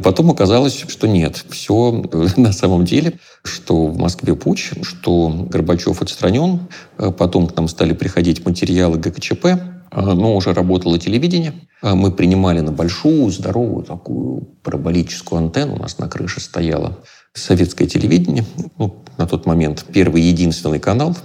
Потом 0.00 0.30
оказалось, 0.30 0.84
что 0.86 1.08
нет. 1.08 1.44
Все 1.50 2.04
на 2.36 2.52
самом 2.52 2.84
деле, 2.84 3.14
что 3.42 3.86
в 3.86 3.98
Москве 3.98 4.36
путь, 4.36 4.70
что 4.82 5.46
Горбачев 5.50 6.00
отстранен. 6.02 6.68
Потом 7.16 7.48
к 7.48 7.56
нам 7.56 7.66
стали 7.66 7.94
приходить 7.94 8.44
материалы 8.44 8.98
ГКЧП, 8.98 9.46
но 9.92 10.36
уже 10.36 10.52
работало 10.52 10.98
телевидение. 10.98 11.54
Мы 11.82 12.10
принимали 12.10 12.60
на 12.60 12.72
большую, 12.72 13.30
здоровую 13.30 13.84
такую 13.84 14.42
параболическую 14.62 15.38
антенну. 15.38 15.76
У 15.76 15.78
нас 15.78 15.98
на 15.98 16.08
крыше 16.08 16.40
стояло 16.40 16.98
советское 17.34 17.86
телевидение. 17.86 18.44
Ну, 18.78 19.02
на 19.16 19.26
тот 19.26 19.46
момент 19.46 19.84
первый 19.92 20.22
единственный 20.22 20.80
канал. 20.80 21.16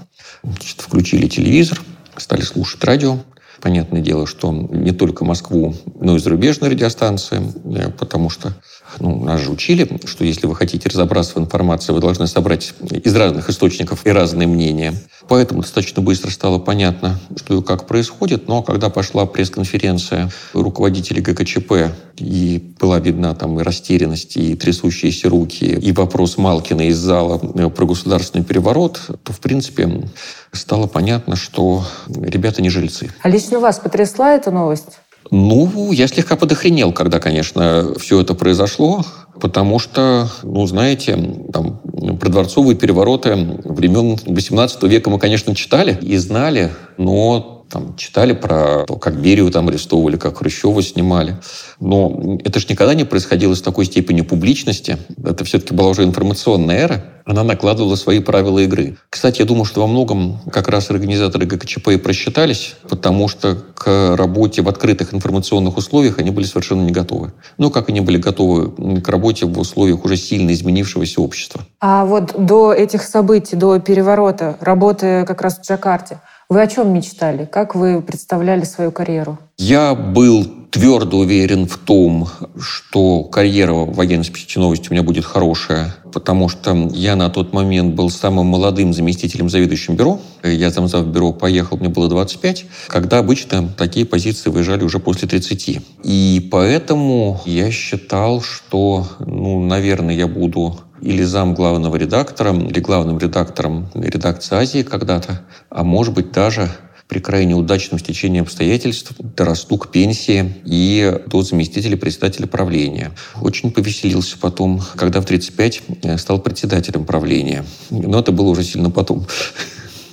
Значит, 0.44 0.82
включили 0.82 1.28
телевизор, 1.28 1.82
стали 2.18 2.42
слушать 2.42 2.84
радио. 2.84 3.18
Понятное 3.62 4.02
дело, 4.02 4.28
что 4.28 4.52
не 4.52 4.92
только 4.92 5.24
Москву, 5.24 5.74
но 6.04 6.18
и 6.18 6.20
зарубежные 6.20 6.70
радиостанции, 6.70 7.42
э, 7.66 7.90
потому 7.92 8.30
что 8.30 8.54
ну, 9.00 9.24
нас 9.24 9.42
же 9.42 9.52
учили, 9.52 10.00
что 10.06 10.24
если 10.26 10.46
вы 10.46 10.56
хотите 10.56 10.90
разобраться 10.90 11.36
в 11.36 11.38
информации, 11.40 11.94
вы 11.94 12.00
должны 12.00 12.28
собрать 12.28 12.74
из 12.82 13.16
разных 13.16 13.50
источников 13.50 14.06
и 14.06 14.10
разные 14.10 14.48
мнения. 14.48 14.94
Поэтому 15.28 15.62
достаточно 15.62 16.02
быстро 16.02 16.30
стало 16.30 16.60
понятно, 16.60 17.20
что 17.38 17.58
и 17.58 17.64
как 17.64 17.88
происходит. 17.88 18.48
Но 18.48 18.62
когда 18.62 18.90
пошла 18.90 19.26
пресс-конференция 19.26 20.30
руководителей 20.54 21.22
ГКЧП, 21.22 21.94
и 22.18 22.76
была 22.80 23.00
видна 23.00 23.34
там 23.34 23.60
и 23.60 23.64
растерянность, 23.64 24.38
и 24.38 24.56
трясущиеся 24.56 25.30
руки, 25.30 25.66
и 25.66 25.92
вопрос 25.94 26.38
Малкина 26.38 26.90
из 26.90 26.98
зала 26.98 27.42
э, 27.56 27.70
про 27.70 27.86
государственный 27.86 28.44
переворот, 28.44 29.00
то, 29.24 29.34
в 29.34 29.40
принципе, 29.40 30.04
стало 30.52 30.88
понятно, 30.88 31.36
что 31.36 31.86
ребята 32.08 32.62
не 32.62 32.70
жильцы. 32.70 33.10
А 33.22 33.30
лично 33.30 33.60
вас 33.60 33.80
потрясла 33.80 34.34
эта 34.34 34.52
новость? 34.52 35.00
Ну, 35.32 35.92
я 35.92 36.08
слегка 36.08 36.36
подохренел, 36.36 36.92
когда, 36.92 37.20
конечно, 37.20 37.94
все 37.98 38.22
это 38.22 38.34
произошло, 38.34 39.04
потому 39.40 39.80
что, 39.80 40.30
ну, 40.44 40.66
знаете, 40.68 41.18
там, 41.52 41.80
продворцовые 42.20 42.76
перевороты 42.78 43.36
времен 43.64 44.16
XVIII 44.16 44.88
века 44.88 45.10
мы, 45.10 45.20
конечно, 45.20 45.56
читали 45.56 45.98
и 46.02 46.18
знали, 46.18 46.72
но 46.98 47.66
там, 47.70 47.96
читали 47.96 48.34
про 48.34 48.84
то, 48.86 48.98
как 48.98 49.20
Берию 49.20 49.50
там 49.50 49.68
арестовывали, 49.70 50.18
как 50.18 50.38
Хрущева 50.38 50.84
снимали. 50.84 51.38
Но 51.80 52.38
это 52.44 52.60
же 52.60 52.68
никогда 52.70 52.94
не 52.94 53.04
происходило 53.04 53.56
с 53.56 53.62
такой 53.64 53.86
степенью 53.86 54.26
публичности. 54.26 54.98
Это 55.26 55.44
все-таки 55.44 55.74
была 55.74 55.90
уже 55.90 56.04
информационная 56.04 56.78
эра. 56.78 57.04
Она 57.26 57.44
накладывала 57.44 57.96
свои 57.96 58.20
правила 58.20 58.60
игры. 58.60 58.98
Кстати, 59.10 59.40
я 59.40 59.46
думаю, 59.46 59.66
что 59.66 59.82
во 59.82 59.88
многом 59.88 60.40
как 60.52 60.68
раз 60.68 60.90
организаторы 60.90 61.46
ГКЧП 61.46 61.90
и 61.90 61.98
просчитались, 61.98 62.76
потому 62.90 63.28
что 63.28 63.56
к 63.76 64.16
работе 64.16 64.62
в 64.62 64.70
открытых 64.70 65.14
информационных 65.14 65.78
условиях 65.78 66.20
они 66.20 66.32
были 66.32 66.46
совершенно 66.46 66.82
не 66.82 66.92
готовы. 66.92 67.34
Ну, 67.58 67.72
как 67.72 67.90
они 67.90 68.02
были 68.02 68.18
готовы 68.18 69.02
к 69.02 69.08
работе 69.08 69.46
в 69.46 69.58
условиях 69.58 70.04
уже 70.04 70.18
сильно 70.18 70.52
изменившегося 70.52 71.22
общества. 71.22 71.62
А 71.80 72.06
вот 72.06 72.34
до 72.38 72.74
этих 72.74 73.04
событий, 73.04 73.56
до 73.56 73.80
переворота, 73.80 74.58
работая 74.60 75.26
как 75.26 75.42
раз 75.42 75.60
в 75.60 75.66
Джакарте, 75.66 76.20
вы 76.54 76.62
о 76.62 76.68
чем 76.68 76.94
мечтали? 76.94 77.46
Как 77.46 77.76
вы 77.76 78.02
представляли 78.02 78.64
свою 78.64 78.92
карьеру? 78.92 79.40
Я 79.58 79.96
был 79.96 80.46
твердо 80.70 81.18
уверен 81.18 81.68
в 81.68 81.78
том, 81.78 82.28
что 82.60 83.24
карьера 83.24 83.74
военной 83.74 84.24
специальной 84.24 84.66
новости 84.66 84.90
у 84.90 84.94
меня 84.94 85.04
будет 85.04 85.26
хорошая, 85.26 85.96
потому 86.12 86.50
что 86.50 86.90
я 86.94 87.16
на 87.16 87.30
тот 87.30 87.54
момент 87.54 87.96
был 87.96 88.10
самым 88.10 88.48
молодым 88.48 88.94
заместителем 88.94 89.50
заведующим 89.50 89.96
бюро. 89.96 90.20
Я 90.44 90.70
замзав 90.70 91.08
бюро 91.08 91.34
поехал, 91.34 91.78
мне 91.78 91.90
было 91.90 92.08
25, 92.08 92.66
когда 92.88 93.20
обычно 93.20 93.68
такие 93.76 94.06
позиции 94.06 94.50
выезжали 94.50 94.84
уже 94.84 95.00
после 95.00 95.28
30. 95.28 95.80
И 96.04 96.50
поэтому 96.52 97.42
я 97.46 97.72
считал, 97.72 98.42
что, 98.42 99.08
ну, 99.20 99.64
наверное, 99.64 100.16
я 100.16 100.28
буду 100.28 100.80
или 101.04 101.24
зам 101.24 101.54
главного 101.54 101.96
редактора, 101.98 102.56
или 102.56 102.80
главным 102.80 103.20
редактором 103.20 103.90
редакции 103.94 104.56
Азии 104.56 104.84
когда-то, 104.84 105.42
а 105.70 105.84
может 105.84 106.14
быть 106.14 106.32
даже 106.32 106.70
при 107.08 107.20
крайне 107.20 107.54
удачном 107.54 108.00
стечении 108.00 108.42
обстоятельств 108.42 109.14
дорасту 109.20 109.78
к 109.78 109.92
пенсии 109.92 110.56
и 110.64 111.20
до 111.28 111.42
заместителя 111.44 111.98
председателя 111.98 112.48
правления. 112.48 113.12
Очень 113.42 113.72
повеселился 113.72 114.38
потом, 114.40 114.82
когда 114.96 115.22
в 115.22 115.26
35 115.26 115.82
э, 116.04 116.18
стал 116.18 116.40
председателем 116.40 117.06
правления. 117.06 117.66
Но 117.90 118.20
это 118.20 118.32
было 118.32 118.50
уже 118.50 118.64
сильно 118.64 118.90
потом. 118.90 119.28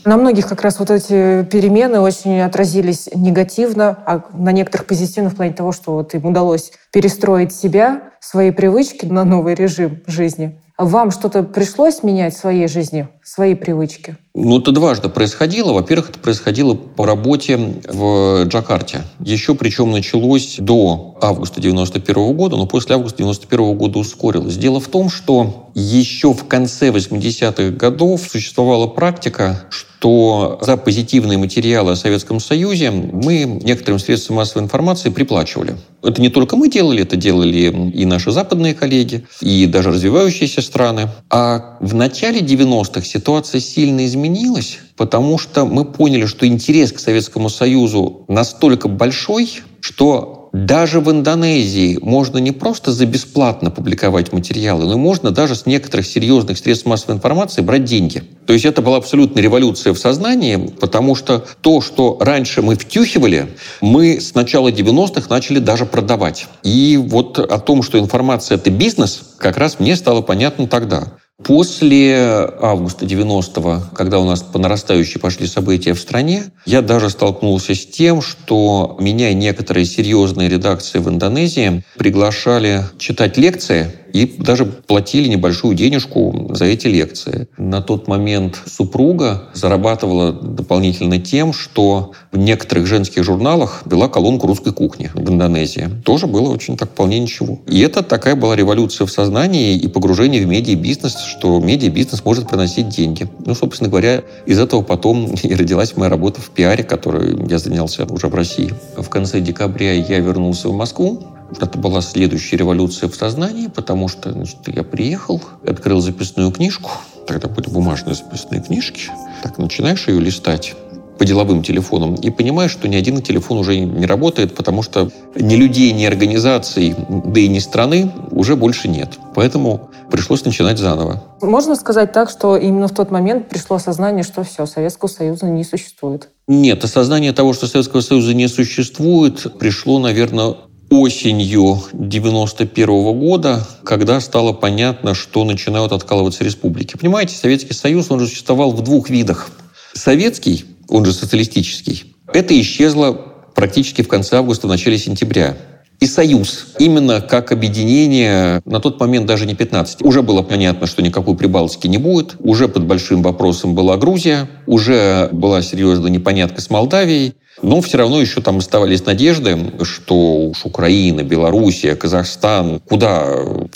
На 0.04 0.16
многих 0.16 0.48
как 0.48 0.62
раз 0.62 0.78
вот 0.78 0.90
эти 0.90 1.44
перемены 1.44 2.00
очень 2.00 2.40
отразились 2.40 3.08
негативно, 3.14 3.98
а 4.06 4.24
на 4.32 4.50
некоторых 4.50 4.86
позитивно 4.86 5.30
в 5.30 5.36
плане 5.36 5.52
того, 5.52 5.72
что 5.72 5.92
вот 5.92 6.14
им 6.14 6.26
удалось 6.26 6.72
перестроить 6.90 7.54
себя, 7.54 8.02
свои 8.18 8.50
привычки 8.50 9.06
на 9.06 9.24
новый 9.24 9.54
режим 9.54 10.02
жизни. 10.06 10.58
Вам 10.80 11.10
что-то 11.10 11.42
пришлось 11.42 12.02
менять 12.02 12.34
в 12.34 12.38
своей 12.38 12.66
жизни, 12.66 13.06
свои 13.30 13.54
привычки? 13.54 14.16
Ну, 14.34 14.58
это 14.58 14.72
дважды 14.72 15.08
происходило. 15.08 15.72
Во-первых, 15.72 16.10
это 16.10 16.18
происходило 16.18 16.74
по 16.74 17.06
работе 17.06 17.56
в 17.88 18.44
Джакарте. 18.44 19.02
Еще 19.20 19.54
причем 19.54 19.92
началось 19.92 20.56
до 20.58 21.16
августа 21.20 21.60
91 21.60 22.34
года, 22.34 22.56
но 22.56 22.66
после 22.66 22.96
августа 22.96 23.18
91 23.18 23.76
года 23.76 23.98
ускорилось. 23.98 24.56
Дело 24.56 24.80
в 24.80 24.88
том, 24.88 25.10
что 25.10 25.70
еще 25.74 26.32
в 26.32 26.46
конце 26.46 26.90
80-х 26.90 27.70
годов 27.76 28.22
существовала 28.28 28.86
практика, 28.86 29.64
что 29.70 30.58
за 30.62 30.76
позитивные 30.76 31.38
материалы 31.38 31.92
о 31.92 31.96
Советском 31.96 32.40
Союзе 32.40 32.90
мы 32.90 33.44
некоторым 33.44 33.98
средствам 33.98 34.36
массовой 34.36 34.64
информации 34.64 35.10
приплачивали. 35.10 35.76
Это 36.02 36.22
не 36.22 36.30
только 36.30 36.56
мы 36.56 36.70
делали, 36.70 37.02
это 37.02 37.16
делали 37.16 37.90
и 37.92 38.04
наши 38.06 38.30
западные 38.30 38.74
коллеги, 38.74 39.26
и 39.40 39.66
даже 39.66 39.90
развивающиеся 39.90 40.62
страны. 40.62 41.08
А 41.28 41.76
в 41.80 41.94
начале 41.94 42.40
90-х 42.40 43.02
ситуация 43.20 43.60
сильно 43.60 44.06
изменилась, 44.06 44.78
потому 44.96 45.36
что 45.36 45.66
мы 45.66 45.84
поняли, 45.84 46.24
что 46.24 46.46
интерес 46.46 46.90
к 46.90 46.98
Советскому 46.98 47.50
Союзу 47.50 48.24
настолько 48.28 48.88
большой, 48.88 49.60
что 49.82 50.48
даже 50.52 51.00
в 51.00 51.10
Индонезии 51.10 51.98
можно 52.00 52.38
не 52.38 52.50
просто 52.50 52.92
за 52.92 53.04
бесплатно 53.04 53.70
публиковать 53.70 54.32
материалы, 54.32 54.86
но 54.86 54.96
можно 54.96 55.30
даже 55.30 55.54
с 55.54 55.66
некоторых 55.66 56.06
серьезных 56.06 56.56
средств 56.56 56.86
массовой 56.86 57.16
информации 57.16 57.60
брать 57.60 57.84
деньги. 57.84 58.22
То 58.46 58.54
есть 58.54 58.64
это 58.64 58.80
была 58.80 58.96
абсолютная 58.96 59.42
революция 59.42 59.92
в 59.92 59.98
сознании, 59.98 60.56
потому 60.80 61.14
что 61.14 61.44
то, 61.60 61.82
что 61.82 62.16
раньше 62.20 62.62
мы 62.62 62.74
втюхивали, 62.74 63.48
мы 63.82 64.18
с 64.18 64.34
начала 64.34 64.70
90-х 64.70 65.26
начали 65.28 65.58
даже 65.58 65.84
продавать. 65.84 66.46
И 66.64 66.96
вот 66.96 67.38
о 67.38 67.58
том, 67.58 67.82
что 67.82 67.98
информация— 67.98 68.54
это 68.56 68.70
бизнес, 68.70 69.20
как 69.36 69.58
раз 69.58 69.78
мне 69.78 69.94
стало 69.94 70.22
понятно 70.22 70.66
тогда. 70.66 71.12
После 71.44 72.14
августа 72.60 73.06
90-го, 73.06 73.82
когда 73.94 74.18
у 74.18 74.24
нас 74.24 74.42
по 74.42 74.58
нарастающей 74.58 75.18
пошли 75.18 75.46
события 75.46 75.94
в 75.94 75.98
стране, 76.00 76.44
я 76.66 76.82
даже 76.82 77.08
столкнулся 77.08 77.74
с 77.74 77.86
тем, 77.86 78.20
что 78.20 78.96
меня 79.00 79.30
и 79.30 79.34
некоторые 79.34 79.86
серьезные 79.86 80.48
редакции 80.48 80.98
в 80.98 81.08
Индонезии 81.08 81.82
приглашали 81.96 82.84
читать 82.98 83.38
лекции 83.38 83.92
и 84.12 84.26
даже 84.38 84.64
платили 84.64 85.28
небольшую 85.28 85.74
денежку 85.74 86.50
за 86.54 86.66
эти 86.66 86.86
лекции. 86.86 87.48
На 87.56 87.80
тот 87.82 88.08
момент 88.08 88.60
супруга 88.66 89.44
зарабатывала 89.54 90.32
дополнительно 90.32 91.18
тем, 91.18 91.52
что 91.52 92.12
в 92.32 92.38
некоторых 92.38 92.86
женских 92.86 93.24
журналах 93.24 93.82
вела 93.86 94.08
колонку 94.08 94.46
русской 94.46 94.72
кухни 94.72 95.10
в 95.14 95.28
Индонезии. 95.28 95.88
Тоже 96.04 96.26
было 96.26 96.50
очень 96.50 96.76
так 96.76 96.90
вполне 96.90 97.18
ничего. 97.18 97.60
И 97.66 97.80
это 97.80 98.02
такая 98.02 98.34
была 98.34 98.56
революция 98.56 99.06
в 99.06 99.10
сознании 99.10 99.76
и 99.76 99.88
погружение 99.88 100.44
в 100.44 100.48
медиабизнес, 100.48 101.16
что 101.16 101.60
медиабизнес 101.60 102.24
может 102.24 102.48
приносить 102.48 102.88
деньги. 102.88 103.28
Ну, 103.44 103.54
собственно 103.54 103.90
говоря, 103.90 104.22
из 104.46 104.58
этого 104.58 104.82
потом 104.82 105.34
и 105.42 105.54
родилась 105.54 105.96
моя 105.96 106.10
работа 106.10 106.40
в 106.40 106.50
пиаре, 106.50 106.84
которой 106.84 107.48
я 107.48 107.58
занялся 107.58 108.04
уже 108.04 108.28
в 108.28 108.34
России. 108.34 108.72
В 108.96 109.08
конце 109.08 109.40
декабря 109.40 109.92
я 109.92 110.18
вернулся 110.18 110.68
в 110.68 110.74
Москву, 110.74 111.22
это 111.58 111.78
была 111.78 112.00
следующая 112.00 112.56
революция 112.58 113.08
в 113.08 113.14
сознании, 113.14 113.68
потому 113.68 114.08
что 114.08 114.32
значит, 114.32 114.58
я 114.66 114.82
приехал, 114.82 115.42
открыл 115.66 116.00
записную 116.00 116.50
книжку, 116.52 116.90
тогда 117.26 117.48
были 117.48 117.68
бумажные 117.68 118.14
записные 118.14 118.62
книжки, 118.62 119.10
так 119.42 119.58
начинаешь 119.58 120.08
ее 120.08 120.20
листать 120.20 120.74
по 121.20 121.26
деловым 121.26 121.62
телефонам 121.62 122.14
и 122.14 122.30
понимаешь, 122.30 122.70
что 122.70 122.88
ни 122.88 122.96
один 122.96 123.20
телефон 123.20 123.58
уже 123.58 123.78
не 123.78 124.06
работает, 124.06 124.54
потому 124.54 124.82
что 124.82 125.10
ни 125.34 125.54
людей, 125.54 125.92
ни 125.92 126.06
организаций, 126.06 126.96
да 127.08 127.40
и 127.40 127.46
ни 127.46 127.58
страны 127.58 128.10
уже 128.30 128.56
больше 128.56 128.88
нет. 128.88 129.18
Поэтому 129.34 129.90
пришлось 130.10 130.46
начинать 130.46 130.78
заново. 130.78 131.22
Можно 131.42 131.76
сказать 131.76 132.12
так, 132.12 132.30
что 132.30 132.56
именно 132.56 132.88
в 132.88 132.94
тот 132.94 133.10
момент 133.10 133.50
пришло 133.50 133.76
осознание, 133.76 134.24
что 134.24 134.44
все, 134.44 134.64
Советского 134.64 135.10
Союза 135.10 135.44
не 135.44 135.62
существует? 135.62 136.30
Нет, 136.48 136.82
осознание 136.84 137.34
того, 137.34 137.52
что 137.52 137.66
Советского 137.66 138.00
Союза 138.00 138.32
не 138.32 138.48
существует, 138.48 139.58
пришло, 139.58 139.98
наверное, 139.98 140.56
осенью 140.90 141.82
91 141.92 142.88
-го 142.88 143.14
года, 143.14 143.66
когда 143.84 144.20
стало 144.20 144.52
понятно, 144.52 145.14
что 145.14 145.44
начинают 145.44 145.92
откалываться 145.92 146.44
республики. 146.44 146.96
Понимаете, 146.96 147.36
Советский 147.36 147.74
Союз, 147.74 148.10
он 148.10 148.20
же 148.20 148.26
существовал 148.26 148.72
в 148.72 148.82
двух 148.82 149.08
видах. 149.08 149.50
Советский, 149.94 150.64
он 150.88 151.04
же 151.04 151.12
социалистический, 151.12 152.16
это 152.32 152.60
исчезло 152.60 153.12
практически 153.54 154.02
в 154.02 154.08
конце 154.08 154.36
августа, 154.36 154.66
в 154.66 154.70
начале 154.70 154.98
сентября. 154.98 155.56
И 156.00 156.06
Союз, 156.06 156.68
именно 156.78 157.20
как 157.20 157.52
объединение, 157.52 158.62
на 158.64 158.80
тот 158.80 158.98
момент 158.98 159.26
даже 159.26 159.44
не 159.44 159.54
15. 159.54 160.00
Уже 160.00 160.22
было 160.22 160.40
понятно, 160.40 160.86
что 160.86 161.02
никакой 161.02 161.36
Прибалтики 161.36 161.88
не 161.88 161.98
будет. 161.98 162.36
Уже 162.38 162.68
под 162.68 162.86
большим 162.86 163.22
вопросом 163.22 163.74
была 163.74 163.98
Грузия. 163.98 164.48
Уже 164.66 165.28
была 165.30 165.60
серьезная 165.60 166.10
непонятка 166.10 166.62
с 166.62 166.70
Молдавией. 166.70 167.34
Но 167.62 167.80
все 167.80 167.98
равно 167.98 168.20
еще 168.20 168.40
там 168.40 168.58
оставались 168.58 169.04
надежды, 169.04 169.56
что 169.82 170.48
уж 170.48 170.64
Украина, 170.64 171.22
Белоруссия, 171.22 171.94
Казахстан, 171.96 172.80
куда 172.88 173.26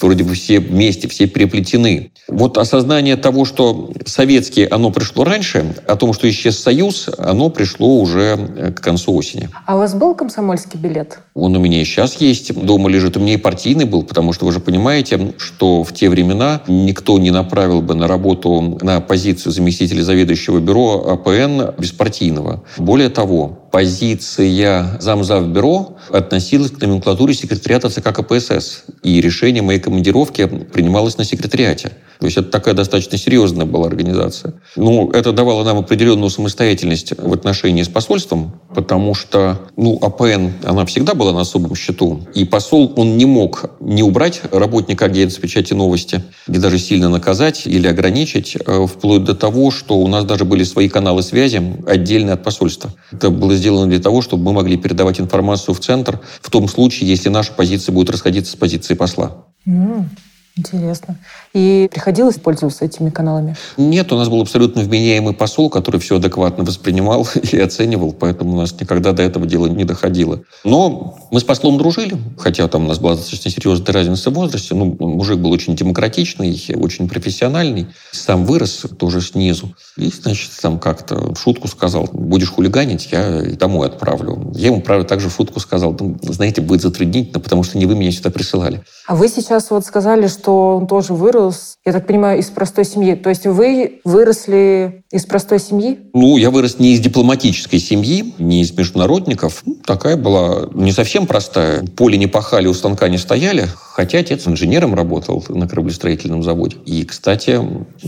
вроде 0.01 0.25
бы 0.25 0.35
все 0.35 0.61
вместе, 0.61 1.09
все 1.09 1.27
переплетены. 1.27 2.13
Вот 2.29 2.57
осознание 2.57 3.17
того, 3.17 3.45
что 3.45 3.93
советские, 4.07 4.69
оно 4.69 4.91
пришло 4.91 5.25
раньше, 5.25 5.75
о 5.87 5.97
том, 5.97 6.13
что 6.13 6.29
исчез 6.31 6.59
Союз, 6.59 7.11
оно 7.19 7.51
пришло 7.51 7.99
уже 7.99 8.73
к 8.75 8.81
концу 8.81 9.15
осени. 9.15 9.51
А 9.67 9.77
у 9.77 9.79
вас 9.79 9.95
был 9.95 10.15
комсомольский 10.15 10.79
билет? 10.79 11.19
Он 11.35 11.55
у 11.57 11.61
меня 11.61 11.83
и 11.83 11.85
сейчас 11.85 12.21
есть. 12.21 12.55
Дома 12.55 12.89
лежит. 12.89 13.17
У 13.17 13.21
меня 13.21 13.35
и 13.35 13.37
партийный 13.37 13.85
был, 13.85 14.03
потому 14.03 14.33
что 14.33 14.47
вы 14.47 14.53
же 14.53 14.61
понимаете, 14.61 15.35
что 15.37 15.83
в 15.85 15.93
те 15.93 16.09
времена 16.09 16.63
никто 16.67 17.19
не 17.19 17.31
направил 17.31 17.83
бы 17.83 17.95
на 17.95 18.09
работу 18.09 18.79
на 18.81 19.01
позицию 19.01 19.53
заместителя 19.53 20.03
заведующего 20.03 20.59
бюро 20.61 21.05
АПН 21.07 21.81
беспартийного. 21.81 22.65
Более 22.79 23.11
того, 23.11 23.59
позиция 23.75 24.97
замзав 25.01 25.49
бюро 25.49 25.97
относилась 26.13 26.71
к 26.71 26.81
номенклатуре 26.81 27.35
секретариата 27.35 27.91
ЦК 27.91 28.13
КПСС. 28.13 28.85
И 29.03 29.21
решение 29.21 29.63
моей 29.63 29.81
командировки 29.81 30.47
принималось 30.47 31.19
на 31.19 31.25
секретариате. 31.25 31.91
То 32.21 32.27
есть 32.27 32.39
это 32.39 32.51
такая 32.51 32.75
достаточно 32.75 33.19
серьезная 33.19 33.67
была 33.67 33.89
организация. 33.89 34.55
Ну, 34.77 35.11
это 35.11 35.33
давало 35.33 35.65
нам 35.65 35.79
определенную 35.79 36.31
самостоятельность 36.31 37.13
в 37.19 37.33
отношении 37.33 37.83
с 37.83 37.89
посольством, 37.89 38.61
потому 38.75 39.15
что, 39.15 39.61
ну, 39.77 39.99
АПН, 40.01 40.53
она 40.65 40.87
всегда 40.87 41.15
была 41.15 41.33
на 41.33 41.41
особом 41.41 41.75
счету. 41.75 42.21
И 42.35 42.45
посол, 42.45 42.93
он 42.97 43.17
не 43.17 43.27
мог 43.27 43.71
не 43.81 44.03
убрать 44.03 44.43
работника 44.53 45.07
агентства 45.07 45.43
печати 45.43 45.75
новости, 45.75 46.23
и 46.49 46.59
даже 46.59 46.79
сильно 46.79 47.09
наказать 47.09 47.67
или 47.67 47.89
ограничить, 47.89 48.57
э, 48.65 48.87
вплоть 48.87 49.25
до 49.25 49.35
того, 49.35 49.71
что 49.71 49.99
у 49.99 50.07
нас 50.07 50.25
даже 50.25 50.45
были 50.45 50.63
свои 50.63 50.89
каналы 50.89 51.23
связи 51.23 51.61
отдельные 51.87 52.35
от 52.35 52.45
посольства. 52.45 52.93
Это 53.11 53.31
было 53.31 53.55
сделано 53.65 53.87
для 53.87 53.99
того, 53.99 54.21
чтобы 54.21 54.45
мы 54.45 54.53
могли 54.53 54.77
передавать 54.77 55.21
информацию 55.21 55.75
в 55.75 55.81
центр 55.81 56.21
в 56.43 56.51
том 56.51 56.69
случае, 56.69 57.09
если 57.09 57.31
наша 57.31 57.53
позиция 57.55 57.95
будет 57.95 58.11
расходиться 58.11 58.53
с 58.53 58.57
позицией 58.57 58.99
посла. 58.99 59.47
Mm. 59.67 60.05
Интересно. 60.57 61.17
И 61.53 61.89
приходилось 61.91 62.37
пользоваться 62.37 62.85
этими 62.85 63.11
каналами? 63.11 63.57
Нет, 63.77 64.13
у 64.13 64.17
нас 64.17 64.29
был 64.29 64.41
абсолютно 64.41 64.83
вменяемый 64.83 65.35
посол, 65.35 65.69
который 65.69 65.99
все 65.99 66.17
адекватно 66.17 66.63
воспринимал 66.63 67.27
и 67.53 67.59
оценивал, 67.59 68.13
поэтому 68.13 68.53
у 68.53 68.57
нас 68.59 68.73
никогда 68.81 69.11
до 69.11 69.25
этого 69.25 69.47
дела 69.47 69.67
не 69.67 69.83
доходило. 69.83 70.43
Но 70.63 71.19
мы 71.33 71.41
с 71.41 71.45
послом 71.45 71.77
дружили, 71.77 72.17
хотя 72.39 72.69
там 72.69 72.85
у 72.85 72.89
нас 72.89 73.01
была 73.01 73.17
достаточно 73.17 73.51
серьезная 73.51 73.93
разница 73.93 74.31
в 74.31 74.35
возрасте. 74.35 74.77
Ну, 74.77 74.97
мужик 75.01 75.41
был 75.41 75.51
очень 75.51 75.75
демократичный, 75.75 76.57
очень 76.77 77.09
профессиональный. 77.09 77.89
Сам 78.13 78.45
вырос 78.45 78.87
тоже 78.97 79.23
снизу. 79.23 79.75
И, 79.97 80.09
значит, 80.09 80.53
там 80.63 80.79
как-то 80.79 81.35
в 81.35 81.37
шутку 81.37 81.67
сказал, 81.67 82.09
будешь 82.13 82.51
хулиганить, 82.51 83.09
я 83.11 83.43
домой 83.59 83.89
отправлю. 83.89 84.53
Я 84.55 84.69
ему, 84.69 84.81
правда, 84.83 85.05
также 85.05 85.31
в 85.31 85.35
шутку 85.35 85.59
сказал, 85.59 85.97
ну, 85.99 86.17
знаете, 86.23 86.61
будет 86.61 86.83
затруднительно, 86.83 87.41
потому 87.41 87.65
что 87.65 87.77
не 87.77 87.87
вы 87.87 87.97
меня 87.97 88.13
сюда 88.13 88.31
присылали. 88.31 88.85
А 89.09 89.17
вы 89.17 89.29
сейчас 89.29 89.71
вот 89.71 89.85
сказали, 89.85 90.29
что 90.29 90.44
что 90.45 90.77
он 90.77 90.87
тоже 90.87 91.15
вырос, 91.15 91.79
я 91.87 91.93
так 91.93 92.07
понимаю, 92.07 92.39
из 92.39 92.51
простой 92.51 92.85
семьи. 92.85 93.15
То 93.15 93.31
есть 93.31 93.47
вы 93.47 94.01
выросли 94.05 95.03
из 95.11 95.25
простой 95.25 95.59
семьи? 95.59 95.99
Ну, 96.13 96.37
я 96.37 96.51
вырос 96.51 96.79
не 96.79 96.93
из 96.93 97.01
дипломатической 97.01 97.79
семьи, 97.79 98.35
не 98.39 98.61
из 98.61 98.71
международников. 98.73 99.63
Ну, 99.65 99.77
такая 99.87 100.19
была 100.19 100.69
не 100.75 100.93
совсем 100.93 101.27
простая. 101.27 101.83
Поле 101.97 102.19
не 102.19 102.27
пахали, 102.27 102.67
у 102.67 102.75
станка 102.75 103.09
не 103.09 103.17
стояли. 103.17 103.69
Хотя 103.95 104.19
отец 104.19 104.47
инженером 104.47 104.95
работал 104.95 105.43
на 105.49 105.67
кораблестроительном 105.67 106.43
заводе. 106.43 106.77
И, 106.85 107.05
кстати, 107.05 107.61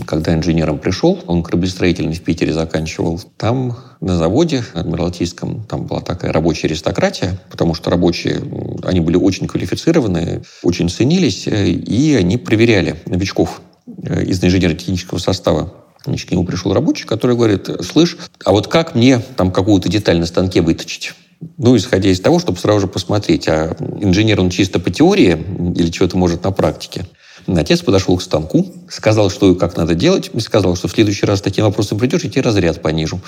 когда 0.05 0.33
инженером 0.35 0.77
пришел, 0.77 1.17
он 1.25 1.41
кораблестроительный 1.41 2.13
в 2.13 2.21
Питере 2.21 2.53
заканчивал, 2.53 3.19
там 3.37 3.75
на 4.01 4.15
заводе 4.15 4.63
Адмиралтейском 4.73 5.63
там 5.63 5.85
была 5.85 6.01
такая 6.01 6.31
рабочая 6.31 6.67
аристократия, 6.67 7.39
потому 7.49 7.73
что 7.73 7.89
рабочие, 7.89 8.41
они 8.83 8.99
были 8.99 9.15
очень 9.15 9.47
квалифицированы, 9.47 10.43
очень 10.61 10.89
ценились, 10.89 11.47
э, 11.47 11.69
и 11.69 12.15
они 12.27 12.37
проверяли 12.37 12.97
новичков 13.05 13.61
э, 14.03 14.25
из 14.25 14.43
инженерно-технического 14.43 15.17
состава. 15.17 15.73
Значит, 16.05 16.29
к 16.29 16.31
нему 16.31 16.45
пришел 16.45 16.73
рабочий, 16.73 17.05
который 17.05 17.35
говорит, 17.35 17.69
слышь, 17.81 18.17
а 18.43 18.51
вот 18.51 18.67
как 18.67 18.95
мне 18.95 19.19
там 19.35 19.51
какую-то 19.51 19.89
деталь 19.89 20.19
на 20.19 20.25
станке 20.25 20.61
выточить? 20.61 21.13
Ну, 21.57 21.77
исходя 21.77 22.09
из 22.09 22.19
того, 22.19 22.39
чтобы 22.39 22.57
сразу 22.57 22.81
же 22.81 22.87
посмотреть, 22.87 23.47
а 23.47 23.75
инженер 24.01 24.41
он 24.41 24.49
чисто 24.49 24.79
по 24.79 24.89
теории 24.89 25.37
или 25.75 25.91
что-то 25.91 26.17
может 26.17 26.43
на 26.43 26.51
практике. 26.51 27.05
Отец 27.47 27.81
подошел 27.81 28.17
к 28.17 28.21
станку, 28.21 28.65
сказал, 28.89 29.29
что 29.29 29.51
и 29.51 29.55
как 29.55 29.77
надо 29.77 29.95
делать, 29.95 30.29
и 30.33 30.39
сказал, 30.39 30.75
что 30.75 30.87
в 30.87 30.91
следующий 30.91 31.25
раз 31.25 31.41
таким 31.41 31.65
вопросом 31.65 31.97
придешь, 31.97 32.25
и 32.25 32.29
тебе 32.29 32.41
разряд 32.41 32.81
понижу. 32.81 33.21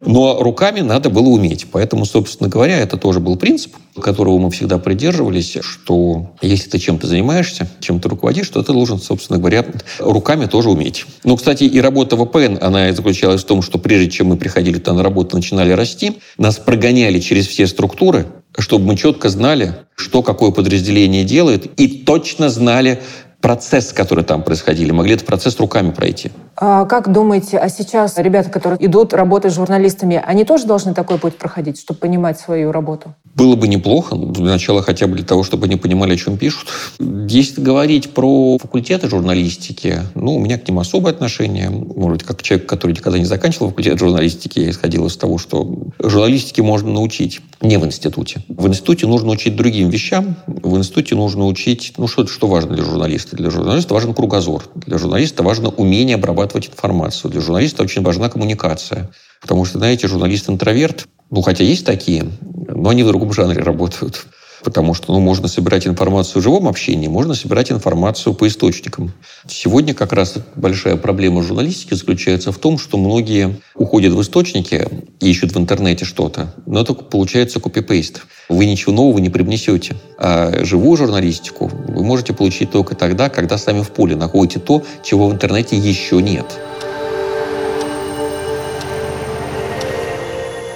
Но 0.00 0.40
руками 0.40 0.80
надо 0.80 1.10
было 1.10 1.28
уметь. 1.28 1.66
Поэтому, 1.72 2.04
собственно 2.04 2.48
говоря, 2.48 2.78
это 2.78 2.96
тоже 2.96 3.18
был 3.18 3.36
принцип, 3.36 3.74
которого 4.00 4.38
мы 4.38 4.50
всегда 4.50 4.78
придерживались, 4.78 5.56
что 5.60 6.30
если 6.40 6.70
ты 6.70 6.78
чем-то 6.78 7.08
занимаешься, 7.08 7.68
чем 7.80 7.98
ты 7.98 8.08
руководишь, 8.08 8.48
то 8.48 8.62
ты 8.62 8.72
должен, 8.72 9.00
собственно 9.00 9.40
говоря, 9.40 9.66
руками 9.98 10.46
тоже 10.46 10.70
уметь. 10.70 11.04
Ну, 11.24 11.36
кстати, 11.36 11.64
и 11.64 11.80
работа 11.80 12.16
ВПН, 12.16 12.58
она 12.60 12.92
заключалась 12.92 13.42
в 13.42 13.46
том, 13.46 13.60
что 13.60 13.78
прежде 13.78 14.10
чем 14.10 14.28
мы 14.28 14.36
приходили 14.36 14.78
туда 14.78 14.92
на 14.94 15.02
работу, 15.02 15.34
начинали 15.34 15.72
расти, 15.72 16.18
нас 16.36 16.58
прогоняли 16.58 17.18
через 17.18 17.48
все 17.48 17.66
структуры, 17.66 18.26
чтобы 18.56 18.86
мы 18.86 18.96
четко 18.96 19.28
знали, 19.28 19.74
что 19.96 20.22
какое 20.22 20.52
подразделение 20.52 21.24
делает, 21.24 21.66
и 21.78 21.88
точно 21.88 22.50
знали, 22.50 23.02
процесс, 23.40 23.92
который 23.92 24.24
там 24.24 24.42
происходили, 24.42 24.90
могли 24.90 25.14
этот 25.14 25.26
процесс 25.26 25.58
руками 25.60 25.90
пройти. 25.90 26.30
А 26.60 26.86
как 26.86 27.12
думаете, 27.12 27.56
а 27.58 27.68
сейчас 27.68 28.18
ребята, 28.18 28.50
которые 28.50 28.84
идут 28.84 29.14
работать 29.14 29.52
с 29.52 29.54
журналистами, 29.54 30.20
они 30.26 30.44
тоже 30.44 30.66
должны 30.66 30.92
такой 30.92 31.18
путь 31.18 31.36
проходить, 31.36 31.78
чтобы 31.78 32.00
понимать 32.00 32.40
свою 32.40 32.72
работу? 32.72 33.14
Было 33.36 33.54
бы 33.54 33.68
неплохо, 33.68 34.16
для 34.16 34.46
начала 34.46 34.82
хотя 34.82 35.06
бы 35.06 35.14
для 35.14 35.24
того, 35.24 35.44
чтобы 35.44 35.66
они 35.66 35.76
понимали, 35.76 36.14
о 36.14 36.16
чем 36.16 36.36
пишут. 36.36 36.68
Если 36.98 37.60
говорить 37.60 38.12
про 38.12 38.58
факультеты 38.58 39.08
журналистики, 39.08 40.00
ну, 40.16 40.34
у 40.34 40.40
меня 40.40 40.58
к 40.58 40.66
ним 40.66 40.80
особое 40.80 41.12
отношение. 41.12 41.70
Может 41.70 42.18
быть, 42.18 42.22
как 42.24 42.42
человек, 42.42 42.68
который 42.68 42.92
никогда 42.92 43.20
не 43.20 43.24
заканчивал 43.24 43.68
факультет 43.68 43.96
журналистики, 44.00 44.58
я 44.58 44.70
исходил 44.70 45.06
из 45.06 45.16
того, 45.16 45.38
что 45.38 45.70
журналистике 46.00 46.62
можно 46.62 46.90
научить. 46.90 47.40
не 47.60 47.76
в 47.76 47.84
институте. 47.84 48.42
В 48.48 48.66
институте 48.66 49.06
нужно 49.06 49.30
учить 49.30 49.54
другим 49.54 49.90
вещам. 49.90 50.36
В 50.46 50.76
институте 50.76 51.14
нужно 51.14 51.46
учить, 51.46 51.92
ну, 51.96 52.08
что, 52.08 52.26
что 52.26 52.48
важно 52.48 52.74
для 52.74 52.84
журналиста? 52.84 53.27
Для 53.32 53.50
журналиста 53.50 53.94
важен 53.94 54.14
кругозор. 54.14 54.64
Для 54.74 54.98
журналиста 54.98 55.42
важно 55.42 55.68
умение 55.68 56.16
обрабатывать 56.16 56.68
информацию. 56.68 57.30
Для 57.30 57.40
журналиста 57.40 57.82
очень 57.82 58.02
важна 58.02 58.28
коммуникация. 58.28 59.10
Потому 59.40 59.64
что, 59.64 59.78
знаете, 59.78 60.08
журналист-интроверт, 60.08 61.06
ну, 61.30 61.42
хотя 61.42 61.64
есть 61.64 61.84
такие, 61.84 62.26
но 62.68 62.90
они 62.90 63.02
в 63.02 63.06
другом 63.06 63.32
жанре 63.32 63.62
работают. 63.62 64.26
Потому 64.64 64.94
что 64.94 65.12
ну, 65.12 65.20
можно 65.20 65.46
собирать 65.46 65.86
информацию 65.86 66.40
в 66.40 66.44
живом 66.44 66.66
общении, 66.66 67.06
можно 67.06 67.34
собирать 67.34 67.70
информацию 67.70 68.34
по 68.34 68.48
источникам. 68.48 69.12
Сегодня 69.46 69.94
как 69.94 70.12
раз 70.12 70.34
большая 70.56 70.96
проблема 70.96 71.42
журналистики 71.42 71.94
заключается 71.94 72.50
в 72.50 72.58
том, 72.58 72.78
что 72.78 72.98
многие 72.98 73.60
уходят 73.76 74.12
в 74.12 74.20
источники 74.20 74.88
и 75.20 75.30
ищут 75.30 75.52
в 75.52 75.58
интернете 75.58 76.04
что-то, 76.04 76.54
но 76.66 76.80
это 76.80 76.94
получается 76.94 77.60
копипейст. 77.60 78.22
Вы 78.48 78.64
ничего 78.66 78.92
нового 78.92 79.18
не 79.18 79.28
привнесете. 79.28 79.94
А 80.16 80.64
живую 80.64 80.96
журналистику 80.96 81.70
вы 81.88 82.02
можете 82.02 82.32
получить 82.32 82.70
только 82.70 82.94
тогда, 82.94 83.28
когда 83.28 83.58
сами 83.58 83.82
в 83.82 83.90
поле 83.90 84.16
находите 84.16 84.58
то, 84.58 84.82
чего 85.02 85.28
в 85.28 85.32
интернете 85.32 85.76
еще 85.76 86.22
нет. 86.22 86.46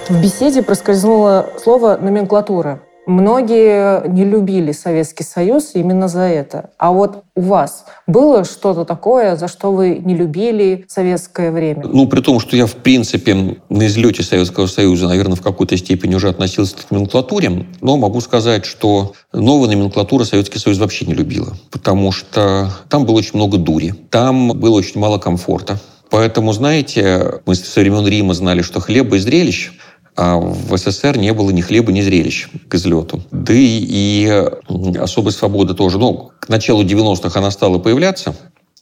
В 0.09 0.21
беседе 0.21 0.61
проскользнуло 0.61 1.49
слово 1.63 1.97
«номенклатура». 1.99 2.81
Многие 3.05 4.07
не 4.07 4.23
любили 4.23 4.71
Советский 4.71 5.23
Союз 5.23 5.71
именно 5.73 6.07
за 6.07 6.21
это. 6.21 6.69
А 6.77 6.91
вот 6.91 7.23
у 7.35 7.41
вас 7.41 7.85
было 8.07 8.45
что-то 8.45 8.85
такое, 8.85 9.35
за 9.35 9.47
что 9.47 9.73
вы 9.73 10.01
не 10.03 10.15
любили 10.15 10.85
советское 10.87 11.51
время? 11.51 11.83
Ну, 11.85 12.07
при 12.07 12.21
том, 12.21 12.39
что 12.39 12.55
я, 12.55 12.65
в 12.65 12.75
принципе, 12.75 13.57
на 13.69 13.87
излете 13.87 14.23
Советского 14.23 14.67
Союза, 14.67 15.07
наверное, 15.07 15.35
в 15.35 15.41
какой-то 15.41 15.75
степени 15.75 16.15
уже 16.15 16.29
относился 16.29 16.77
к 16.77 16.91
номенклатуре, 16.91 17.65
но 17.81 17.97
могу 17.97 18.21
сказать, 18.21 18.65
что 18.65 19.13
новая 19.33 19.67
номенклатура 19.67 20.23
Советский 20.23 20.59
Союз 20.59 20.77
вообще 20.77 21.05
не 21.05 21.13
любила, 21.13 21.53
потому 21.71 22.11
что 22.13 22.69
там 22.87 23.05
было 23.05 23.15
очень 23.15 23.35
много 23.35 23.57
дури, 23.57 23.93
там 24.09 24.49
было 24.49 24.77
очень 24.77 25.01
мало 25.01 25.17
комфорта. 25.17 25.77
Поэтому, 26.09 26.53
знаете, 26.53 27.41
мы 27.47 27.55
со 27.55 27.79
времен 27.79 28.05
Рима 28.05 28.35
знали, 28.35 28.61
что 28.61 28.79
хлеба 28.79 29.17
и 29.17 29.19
зрелищ– 29.19 29.73
а 30.15 30.37
в 30.37 30.77
СССР 30.77 31.17
не 31.17 31.33
было 31.33 31.51
ни 31.51 31.61
хлеба, 31.61 31.91
ни 31.91 32.01
зрелищ 32.01 32.47
к 32.67 32.75
излету. 32.75 33.21
Да 33.31 33.53
и 33.55 34.27
особой 34.99 35.31
свободы 35.31 35.73
тоже. 35.73 35.97
Ну, 35.97 36.31
к 36.39 36.49
началу 36.49 36.83
90-х 36.83 37.39
она 37.39 37.51
стала 37.51 37.79
появляться, 37.79 38.35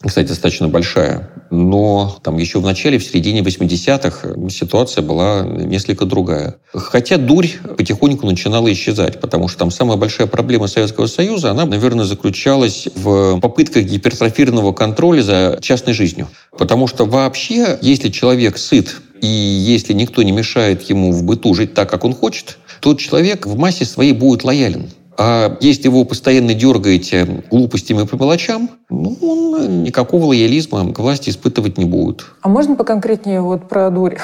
кстати, 0.03 0.29
достаточно 0.29 0.67
большая. 0.67 1.29
Но 1.51 2.17
там 2.23 2.37
еще 2.37 2.59
в 2.59 2.65
начале, 2.65 2.97
в 2.97 3.03
середине 3.03 3.41
80-х 3.41 4.49
ситуация 4.49 5.03
была 5.03 5.43
несколько 5.43 6.05
другая. 6.05 6.55
Хотя 6.73 7.17
дурь 7.17 7.49
потихоньку 7.77 8.25
начинала 8.25 8.71
исчезать, 8.73 9.21
потому 9.21 9.47
что 9.47 9.59
там 9.59 9.69
самая 9.69 9.97
большая 9.97 10.25
проблема 10.27 10.67
Советского 10.67 11.05
Союза, 11.05 11.51
она, 11.51 11.65
наверное, 11.65 12.05
заключалась 12.05 12.87
в 12.95 13.39
попытках 13.39 13.83
гипертрофированного 13.83 14.73
контроля 14.73 15.21
за 15.21 15.59
частной 15.61 15.93
жизнью. 15.93 16.27
Потому 16.57 16.87
что 16.87 17.05
вообще, 17.05 17.77
если 17.81 18.09
человек 18.09 18.57
сыт 18.57 18.95
и 19.21 19.27
если 19.27 19.93
никто 19.93 20.23
не 20.23 20.31
мешает 20.31 20.81
ему 20.83 21.11
в 21.11 21.23
быту 21.23 21.53
жить 21.53 21.73
так, 21.73 21.89
как 21.89 22.03
он 22.03 22.13
хочет, 22.13 22.57
тот 22.79 22.99
человек 22.99 23.45
в 23.45 23.57
массе 23.57 23.85
своей 23.85 24.13
будет 24.13 24.43
лоялен. 24.43 24.89
А 25.17 25.57
если 25.61 25.87
вы 25.87 26.03
постоянно 26.05 26.53
дергаете 26.53 27.43
глупостями 27.51 28.05
по 28.05 28.15
мелочам, 28.15 28.71
ну, 28.89 29.15
он 29.21 29.83
никакого 29.83 30.25
лоялизма 30.25 30.91
к 30.93 30.99
власти 30.99 31.29
испытывать 31.29 31.77
не 31.77 31.85
будет. 31.85 32.25
А 32.41 32.49
можно 32.49 32.75
поконкретнее 32.75 33.41
вот 33.41 33.69
про 33.69 33.91
дурь? 33.91 34.17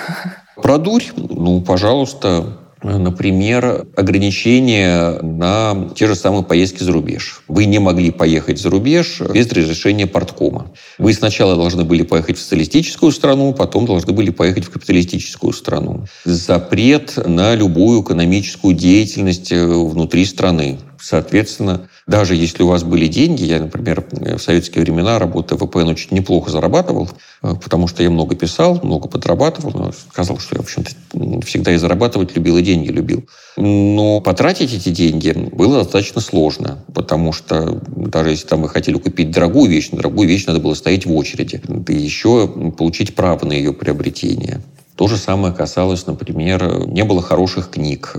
Про 0.56 0.78
дурь? 0.80 1.04
Ну, 1.16 1.62
пожалуйста. 1.62 2.58
Например, 2.88 3.86
ограничения 3.96 5.20
на 5.22 5.90
те 5.96 6.08
же 6.08 6.16
самые 6.16 6.44
поездки 6.44 6.84
за 6.84 6.92
рубеж. 6.92 7.42
Вы 7.48 7.66
не 7.66 7.80
могли 7.80 8.12
поехать 8.12 8.60
за 8.60 8.70
рубеж 8.70 9.22
без 9.34 9.52
разрешения 9.52 10.08
порткома. 10.08 10.72
Вы 10.98 11.14
сначала 11.14 11.56
должны 11.56 11.84
были 11.84 12.04
поехать 12.04 12.38
в 12.38 12.42
социалистическую 12.42 13.12
страну, 13.12 13.54
потом 13.54 13.86
должны 13.86 14.14
были 14.14 14.30
поехать 14.30 14.66
в 14.66 14.70
капиталистическую 14.70 15.54
страну. 15.54 16.06
Запрет 16.24 17.14
на 17.26 17.56
любую 17.56 18.04
экономическую 18.04 18.74
деятельность 18.74 19.52
э, 19.52 19.66
внутри 19.66 20.26
страны. 20.26 20.78
Соответственно, 21.10 21.88
даже 22.06 22.36
если 22.36 22.64
у 22.64 22.68
вас 22.68 22.84
были 22.84 23.08
деньги, 23.08 23.46
я, 23.46 23.62
например, 23.62 24.04
в 24.12 24.40
советские 24.40 24.84
времена, 24.84 25.18
работая 25.18 25.58
в 25.58 25.66
ВПН, 25.66 25.88
очень 25.88 26.18
неплохо 26.18 26.52
зарабатывал, 26.52 27.10
э, 27.44 27.54
потому 27.64 27.88
что 27.88 28.04
я 28.04 28.10
много 28.10 28.36
писал, 28.36 28.82
много 28.84 29.08
подрабатывал. 29.08 29.72
Но 29.72 29.94
сказал, 29.94 30.38
что 30.38 30.58
я, 30.58 30.62
в 30.62 30.66
общем-то, 30.66 31.46
всегда 31.46 31.72
и 31.72 31.78
зарабатывать 31.78 32.36
любил, 32.36 32.58
и 32.58 32.62
деньги 32.62 32.90
любил. 32.90 33.24
Но 33.56 34.20
потратить 34.20 34.74
эти 34.74 34.90
деньги 34.90 35.32
было 35.32 35.78
достаточно 35.78 36.20
сложно, 36.20 36.80
потому 36.94 37.32
что 37.32 37.82
даже 37.88 38.32
если 38.32 38.46
там 38.46 38.64
вы 38.64 38.68
хотели 38.68 38.98
купить 38.98 39.32
дорогую 39.32 39.72
вещь, 39.72 39.92
на 39.92 40.00
дорогую 40.00 40.28
вещь 40.28 40.46
надо 40.46 40.60
было 40.60 40.74
стоять 40.74 41.06
в 41.06 41.16
очереди, 41.16 41.62
и 41.88 41.94
еще 41.94 42.50
получить 42.78 43.16
право 43.16 43.46
на 43.46 43.54
ее 43.54 43.72
приобретение. 43.72 44.62
То 44.98 45.08
же 45.08 45.18
самое 45.18 45.54
касалось, 45.54 46.08
например, 46.08 46.88
не 46.88 47.04
было 47.04 47.22
хороших 47.22 47.70
книг. 47.70 48.16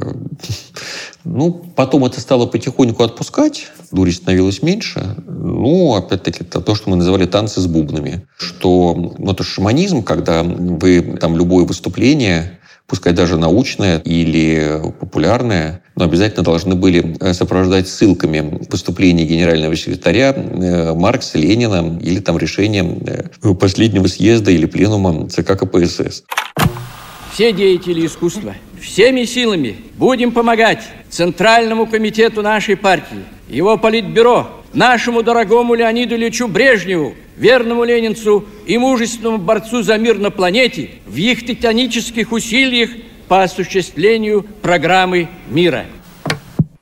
Ну, 1.25 1.53
потом 1.75 2.05
это 2.05 2.21
стало 2.21 2.47
потихоньку 2.47 3.03
отпускать, 3.03 3.67
дури 3.91 4.13
становилось 4.13 4.63
меньше. 4.63 5.17
Ну, 5.27 5.97
опять-таки, 5.97 6.45
это 6.45 6.61
то, 6.61 6.77
что 6.77 6.89
мы 6.91 6.97
называли 6.97 7.27
танцы 7.27 7.61
с 7.61 7.67
бубнами. 7.67 8.27
Что 8.39 8.95
ну, 8.95 9.33
это 9.33 9.43
шаманизм, 9.43 10.05
когда 10.05 10.45
вы 10.45 11.19
там 11.21 11.37
любое 11.37 11.65
выступление 11.65 12.58
пускай 12.89 13.13
даже 13.13 13.37
научное 13.37 13.99
или 13.99 14.81
популярное, 14.99 15.83
но 15.95 16.05
обязательно 16.05 16.43
должны 16.43 16.75
были 16.75 17.17
э, 17.21 17.35
сопровождать 17.35 17.87
ссылками 17.87 18.59
выступления 18.69 19.25
генерального 19.25 19.77
секретаря 19.77 20.35
э, 20.35 20.95
Маркса, 20.95 21.39
Ленина 21.39 21.99
или 22.01 22.19
там 22.19 22.39
решением 22.39 22.99
э, 23.07 23.55
последнего 23.55 24.07
съезда 24.07 24.51
или 24.51 24.67
пленума 24.67 25.29
ЦК 25.29 25.59
КПСС. 25.59 26.25
Все 27.33 27.53
деятели 27.53 28.07
искусства 28.07 28.55
всеми 28.81 29.25
силами 29.25 29.77
будем 29.97 30.33
помогать 30.33 30.83
Центральному 31.11 31.87
комитету 31.87 32.43
нашей 32.43 32.77
партии, 32.77 33.25
его 33.49 33.77
политбюро, 33.79 34.58
нашему 34.79 35.25
дорогому 35.25 35.75
Леониду 35.75 36.15
Ильичу 36.15 36.47
Брежневу, 36.47 37.15
верному 37.37 37.83
ленинцу 37.83 38.45
и 38.65 38.79
мужественному 38.79 39.39
борцу 39.39 39.83
за 39.83 39.99
мир 39.99 40.19
на 40.19 40.31
планете 40.31 40.91
в 41.05 41.17
их 41.17 41.45
титанических 41.45 42.31
усилиях 42.31 42.91
по 43.27 43.43
осуществлению 43.43 44.47
программы 44.63 45.29
мира– 45.51 45.85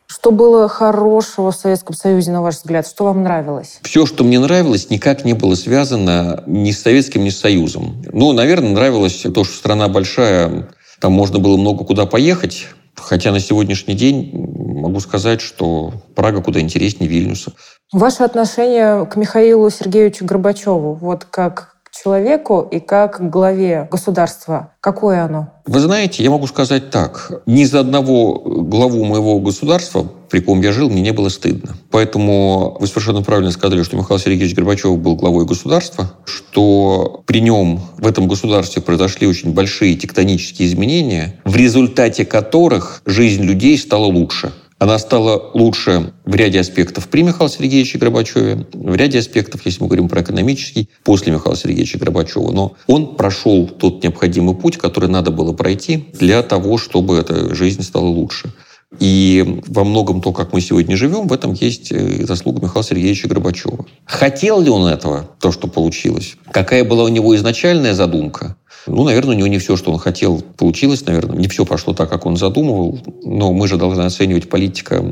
что 0.08 0.30
было 0.30 0.68
хорошего 0.68 1.52
в 1.52 1.56
Советском 1.56 1.94
Союзе, 1.94 2.32
на 2.32 2.42
ваш 2.42 2.56
взгляд? 2.56 2.86
Что 2.86 3.04
вам 3.04 3.22
нравилось? 3.22 3.78
Все, 3.82 4.06
что 4.06 4.24
мне 4.24 4.40
нравилось, 4.40 4.90
никак 4.90 5.24
не 5.24 5.34
было 5.34 5.54
связано 5.54 6.42
ни 6.46 6.72
с 6.72 6.82
Советским, 6.82 7.22
ни 7.22 7.30
с 7.30 7.38
Союзом. 7.38 8.02
Ну, 8.12 8.32
наверное, 8.32 8.70
нравилось 8.70 9.22
то, 9.22 9.44
что 9.44 9.54
страна 9.54 9.88
большая, 9.88 10.68
там 11.00 11.12
можно 11.12 11.38
было 11.38 11.56
много 11.56 11.84
куда 11.84 12.06
поехать. 12.06 12.66
Хотя 12.96 13.30
на 13.30 13.40
сегодняшний 13.40 13.94
день 13.94 14.30
могу 14.32 15.00
сказать, 15.00 15.40
что 15.40 15.92
Прага 16.14 16.42
куда 16.42 16.60
интереснее 16.60 17.08
Вильнюса. 17.08 17.52
Ваше 17.92 18.24
отношение 18.24 19.06
к 19.06 19.16
Михаилу 19.16 19.70
Сергеевичу 19.70 20.24
Горбачеву, 20.24 20.94
вот 20.94 21.24
как 21.24 21.75
человеку 22.02 22.66
и 22.70 22.80
как 22.80 23.30
главе 23.30 23.88
государства? 23.90 24.72
Какое 24.80 25.24
оно? 25.24 25.52
Вы 25.66 25.80
знаете, 25.80 26.22
я 26.22 26.30
могу 26.30 26.46
сказать 26.46 26.90
так. 26.90 27.42
Ни 27.46 27.64
за 27.64 27.80
одного 27.80 28.38
главу 28.38 29.04
моего 29.04 29.40
государства, 29.40 30.06
при 30.30 30.40
ком 30.40 30.60
я 30.60 30.72
жил, 30.72 30.90
мне 30.90 31.02
не 31.02 31.12
было 31.12 31.28
стыдно. 31.28 31.76
Поэтому 31.90 32.76
вы 32.78 32.86
совершенно 32.86 33.22
правильно 33.22 33.50
сказали, 33.50 33.82
что 33.82 33.96
Михаил 33.96 34.20
Сергеевич 34.20 34.54
Горбачев 34.54 34.96
был 34.98 35.16
главой 35.16 35.44
государства, 35.46 36.12
что 36.24 37.22
при 37.26 37.40
нем 37.40 37.80
в 37.98 38.06
этом 38.06 38.28
государстве 38.28 38.82
произошли 38.82 39.26
очень 39.26 39.52
большие 39.52 39.96
тектонические 39.96 40.68
изменения, 40.68 41.40
в 41.44 41.56
результате 41.56 42.24
которых 42.24 43.02
жизнь 43.06 43.42
людей 43.42 43.78
стала 43.78 44.06
лучше. 44.06 44.52
Она 44.78 44.98
стала 44.98 45.50
лучше 45.54 46.12
в 46.24 46.34
ряде 46.34 46.60
аспектов 46.60 47.08
при 47.08 47.22
Михаиле 47.22 47.52
Сергеевиче 47.52 47.98
Горбачеве, 47.98 48.66
в 48.74 48.94
ряде 48.94 49.20
аспектов, 49.20 49.62
если 49.64 49.82
мы 49.82 49.88
говорим 49.88 50.08
про 50.08 50.20
экономический, 50.20 50.90
после 51.02 51.32
Михаила 51.32 51.56
Сергеевича 51.56 51.98
Горбачева. 51.98 52.52
Но 52.52 52.74
он 52.86 53.16
прошел 53.16 53.66
тот 53.68 54.02
необходимый 54.02 54.54
путь, 54.54 54.76
который 54.76 55.08
надо 55.08 55.30
было 55.30 55.54
пройти 55.54 56.08
для 56.12 56.42
того, 56.42 56.76
чтобы 56.76 57.16
эта 57.16 57.54
жизнь 57.54 57.82
стала 57.82 58.06
лучше. 58.06 58.52
И 59.00 59.62
во 59.66 59.84
многом 59.84 60.20
то, 60.20 60.32
как 60.32 60.52
мы 60.52 60.60
сегодня 60.60 60.96
живем, 60.96 61.26
в 61.26 61.32
этом 61.32 61.54
есть 61.54 61.90
э, 61.90 62.24
заслуга 62.24 62.62
Михаила 62.62 62.84
Сергеевича 62.84 63.28
Горбачева. 63.28 63.84
Хотел 64.04 64.60
ли 64.60 64.70
он 64.70 64.86
этого, 64.86 65.28
то, 65.40 65.52
что 65.52 65.66
получилось? 65.66 66.36
Какая 66.52 66.84
была 66.84 67.04
у 67.04 67.08
него 67.08 67.34
изначальная 67.34 67.94
задумка? 67.94 68.56
Ну, 68.86 69.04
наверное, 69.04 69.34
у 69.34 69.38
него 69.38 69.48
не 69.48 69.58
все, 69.58 69.76
что 69.76 69.92
он 69.92 69.98
хотел, 69.98 70.42
получилось. 70.56 71.04
Наверное, 71.06 71.36
не 71.36 71.48
все 71.48 71.64
пошло 71.64 71.94
так, 71.94 72.08
как 72.08 72.26
он 72.26 72.36
задумывал. 72.36 72.98
Но 73.24 73.52
мы 73.52 73.68
же 73.68 73.76
должны 73.76 74.02
оценивать 74.02 74.48
политика 74.48 75.02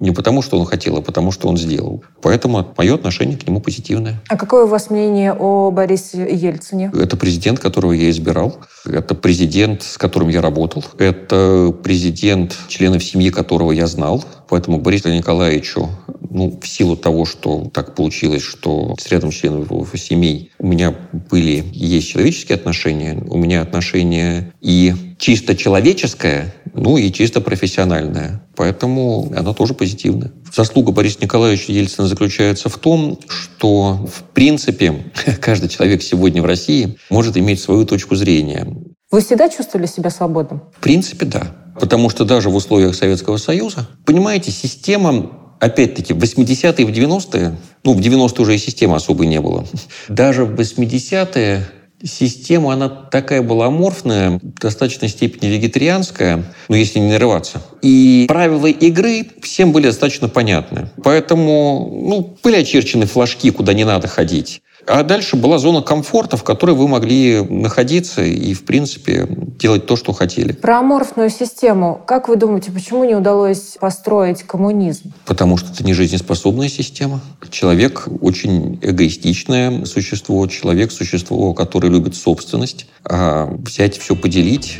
не 0.00 0.10
потому, 0.10 0.42
что 0.42 0.58
он 0.58 0.66
хотел, 0.66 0.96
а 0.96 1.02
потому, 1.02 1.32
что 1.32 1.48
он 1.48 1.56
сделал. 1.56 2.02
Поэтому 2.20 2.66
мое 2.76 2.94
отношение 2.94 3.36
к 3.36 3.46
нему 3.46 3.60
позитивное. 3.60 4.20
А 4.28 4.36
какое 4.36 4.64
у 4.64 4.68
вас 4.68 4.90
мнение 4.90 5.32
о 5.32 5.70
Борисе 5.70 6.28
Ельцине? 6.30 6.90
Это 6.94 7.16
президент, 7.16 7.58
которого 7.58 7.92
я 7.92 8.10
избирал. 8.10 8.58
Это 8.84 9.14
президент, 9.14 9.82
с 9.82 9.96
которым 9.98 10.28
я 10.28 10.40
работал. 10.40 10.84
Это 10.98 11.74
президент, 11.82 12.56
членов 12.68 13.04
семьи 13.04 13.30
которого 13.30 13.72
я 13.72 13.86
знал. 13.86 14.24
Поэтому 14.48 14.78
Борису 14.78 15.08
Николаевичу, 15.08 15.88
ну, 16.28 16.58
в 16.60 16.68
силу 16.68 16.96
того, 16.96 17.24
что 17.24 17.70
так 17.72 17.94
получилось, 17.94 18.42
что 18.42 18.94
с 18.98 19.06
рядом 19.08 19.30
членов 19.30 19.70
его 19.70 19.86
семей 19.96 20.50
у 20.58 20.66
меня 20.66 20.94
были 21.30 21.64
и 21.72 21.86
есть 21.86 22.08
человеческие 22.08 22.56
отношения, 22.56 23.21
у 23.28 23.36
меня 23.36 23.62
отношения 23.62 24.52
и 24.60 24.94
чисто 25.18 25.56
человеческое, 25.56 26.54
ну 26.74 26.96
и 26.96 27.12
чисто 27.12 27.40
профессиональное. 27.40 28.44
Поэтому 28.56 29.32
оно 29.36 29.54
тоже 29.54 29.74
позитивное. 29.74 30.32
Заслуга 30.54 30.92
Бориса 30.92 31.18
Николаевича 31.22 31.72
Ельцина 31.72 32.06
заключается 32.06 32.68
в 32.68 32.76
том, 32.78 33.18
что, 33.28 34.06
в 34.12 34.22
принципе, 34.34 35.04
каждый 35.40 35.68
человек 35.68 36.02
сегодня 36.02 36.42
в 36.42 36.46
России 36.46 36.98
может 37.10 37.36
иметь 37.36 37.60
свою 37.60 37.86
точку 37.86 38.16
зрения. 38.16 38.66
Вы 39.10 39.20
всегда 39.20 39.48
чувствовали 39.48 39.86
себя 39.86 40.10
свободным? 40.10 40.62
В 40.76 40.80
принципе, 40.80 41.26
да. 41.26 41.54
Потому 41.78 42.10
что 42.10 42.24
даже 42.24 42.50
в 42.50 42.54
условиях 42.54 42.94
Советского 42.94 43.36
Союза, 43.38 43.88
понимаете, 44.04 44.50
система 44.50 45.30
опять-таки, 45.62 46.12
в 46.12 46.18
80-е 46.18 46.84
и 46.84 46.84
в 46.84 46.90
90-е, 46.90 47.56
ну, 47.84 47.94
в 47.94 48.00
90-е 48.00 48.42
уже 48.42 48.56
и 48.56 48.58
системы 48.58 48.96
особой 48.96 49.28
не 49.28 49.40
было, 49.40 49.64
даже 50.08 50.44
в 50.44 50.58
80-е 50.58 51.68
система, 52.04 52.72
она 52.72 52.88
такая 52.88 53.42
была 53.42 53.66
аморфная, 53.66 54.40
в 54.42 54.60
достаточной 54.60 55.08
степени 55.08 55.50
вегетарианская, 55.50 56.44
ну, 56.68 56.76
если 56.76 56.98
не 56.98 57.10
нарываться. 57.10 57.62
И 57.82 58.26
правила 58.28 58.66
игры 58.66 59.26
всем 59.42 59.72
были 59.72 59.86
достаточно 59.86 60.28
понятны. 60.28 60.90
Поэтому, 61.02 61.88
ну, 61.90 62.36
были 62.42 62.56
очерчены 62.56 63.06
флажки, 63.06 63.50
куда 63.50 63.72
не 63.72 63.84
надо 63.84 64.08
ходить. 64.08 64.62
А 64.86 65.02
дальше 65.04 65.36
была 65.36 65.58
зона 65.58 65.80
комфорта, 65.80 66.36
в 66.36 66.42
которой 66.42 66.74
вы 66.74 66.88
могли 66.88 67.40
находиться 67.40 68.22
и, 68.22 68.52
в 68.52 68.64
принципе, 68.64 69.28
делать 69.58 69.86
то, 69.86 69.96
что 69.96 70.12
хотели. 70.12 70.52
Про 70.52 70.80
аморфную 70.80 71.30
систему. 71.30 72.00
Как 72.06 72.28
вы 72.28 72.36
думаете, 72.36 72.72
почему 72.72 73.04
не 73.04 73.14
удалось 73.14 73.76
построить 73.80 74.42
коммунизм? 74.42 75.12
Потому 75.24 75.56
что 75.56 75.72
это 75.72 75.84
не 75.84 75.94
жизнеспособная 75.94 76.68
система. 76.68 77.20
Человек 77.50 78.08
очень 78.20 78.78
эгоистичное 78.82 79.84
существо. 79.84 80.46
Человек– 80.48 80.90
существо, 80.92 81.54
которое 81.54 81.88
любит 81.88 82.16
собственность. 82.16 82.86
А 83.04 83.46
взять 83.46 83.96
все 83.96 84.16
поделить 84.16 84.78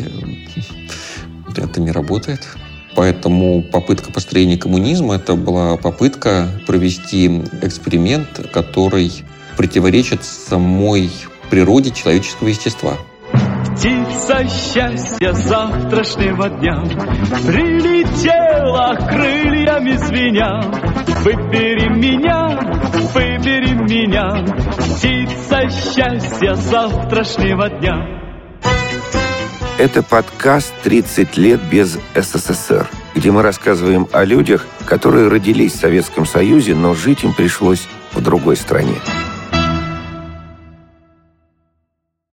–это 1.57 1.81
не 1.81 1.93
работает. 1.93 2.41
Поэтому 2.95 3.63
попытка 3.63 4.13
построения 4.13 4.59
коммунизма– 4.59 5.15
это 5.17 5.35
была 5.35 5.77
попытка 5.77 6.49
провести 6.67 7.29
эксперимент, 7.63 8.51
который 8.53 9.11
противоречит 9.57 10.25
самой 10.25 11.11
природе 11.51 11.91
человеческого 11.91 12.49
естества. 12.49 12.97
Птица 13.75 14.47
счастья 14.49 15.33
завтрашнего 15.33 16.49
дня 16.51 16.83
Прилетела 17.47 18.95
крыльями 19.09 19.97
звеня 19.97 20.61
Выбери 21.23 21.89
меня, 21.89 22.61
выбери 23.15 23.73
меня 23.73 24.45
Птица 24.77 25.69
счастья 25.71 26.55
завтрашнего 26.55 27.71
дня 27.71 27.97
Это 29.79 30.03
подкаст 30.03 30.75
«30 30.85 31.41
лет 31.41 31.61
без 31.71 31.99
СССР», 32.15 32.89
где 33.15 33.31
мы 33.31 33.43
рассказываем 33.43 34.07
о 34.13 34.25
людях, 34.25 34.67
которые 34.85 35.29
родились 35.29 35.73
в 35.73 35.81
Советском 35.81 36.27
Союзе, 36.27 36.75
но 36.75 36.95
жить 36.95 37.25
им 37.25 37.33
пришлось 37.33 37.89
в 38.13 38.21
другой 38.21 38.57
стране. 38.57 38.97